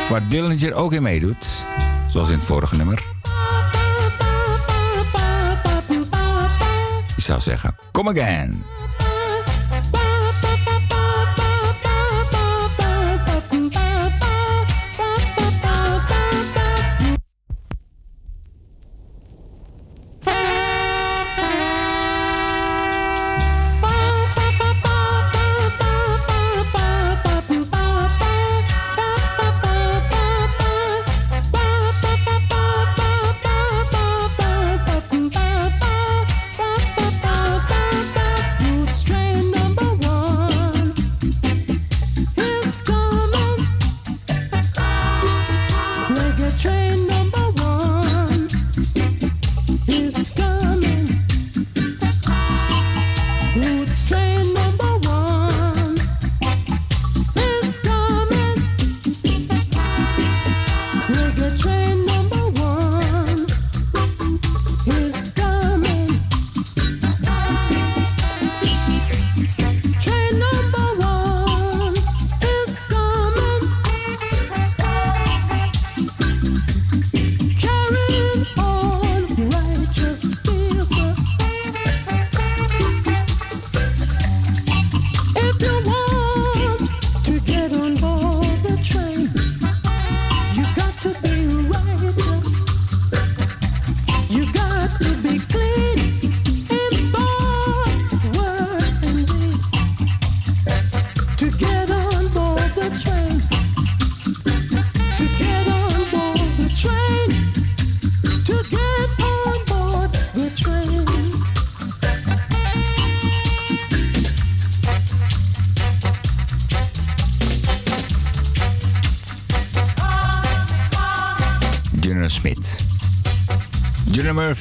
[0.09, 1.47] Waar Dillinger ook in meedoet.
[2.07, 3.03] Zoals in het vorige nummer.
[7.15, 8.63] Ik zou zeggen, come again.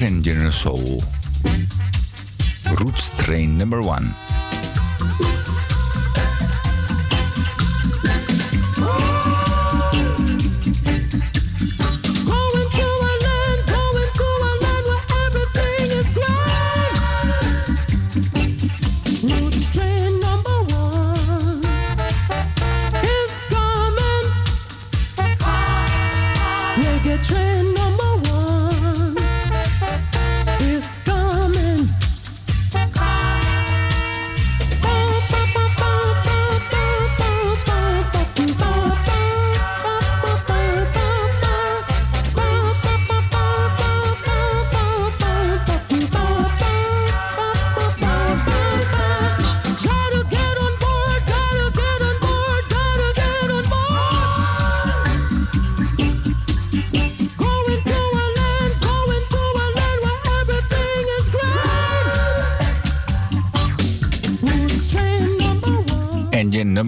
[0.01, 0.97] Murvin, General Soul.
[2.79, 4.30] Roots Train number one.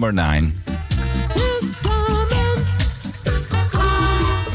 [0.04, 0.52] Number 9.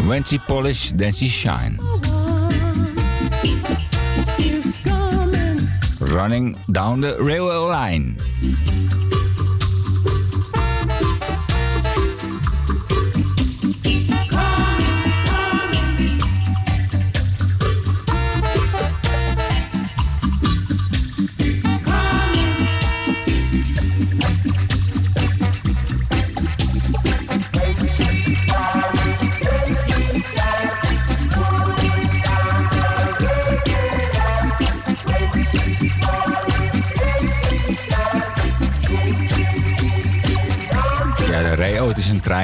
[0.08, 1.80] When she polish, then she shine.
[6.00, 8.18] Running down the railway line.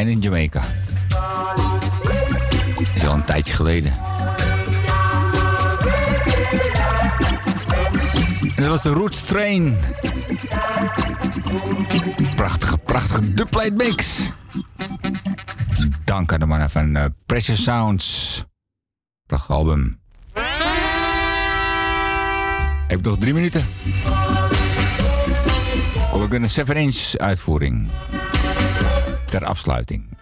[0.07, 0.63] In Jamaica.
[2.75, 3.93] Dat is al een tijdje geleden.
[8.55, 9.77] En dat was de Roots Train.
[12.35, 14.29] Prachtige, prachtige dubplate mix.
[16.05, 18.43] Dank aan de mannen van eh, Precious Sounds.
[19.25, 19.99] Prachtig album.
[22.85, 23.65] Ik heb nog drie minuten.
[26.11, 27.89] Kom ik een 7-inch uitvoering.
[29.35, 30.14] Ter afsluiting.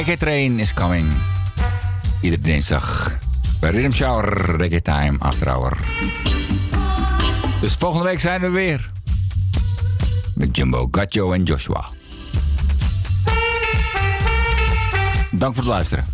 [0.00, 1.12] Reggae Train is coming.
[2.20, 3.12] Iedere dinsdag
[3.60, 5.76] bij Rhythm Shower Reggae Time After Hour.
[7.60, 8.90] Dus volgende week zijn we weer.
[10.34, 11.88] Met Jumbo, Gacho en Joshua.
[15.30, 16.04] Dank voor het luisteren.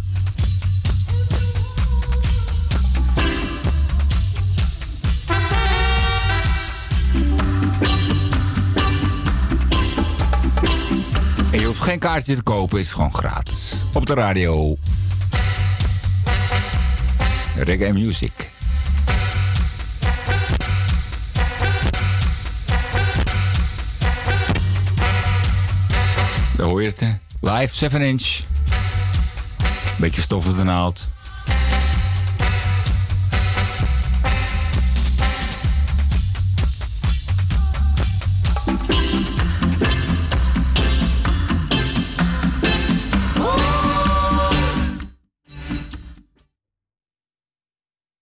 [11.53, 13.56] En je hoeft geen kaartje te kopen, is gewoon gratis.
[13.97, 14.77] Op de radio.
[17.57, 18.51] Reggae Music.
[26.57, 27.13] Daar hoor je het, hè?
[27.41, 28.41] Live 7 inch.
[29.99, 31.09] Beetje stof uit de naald.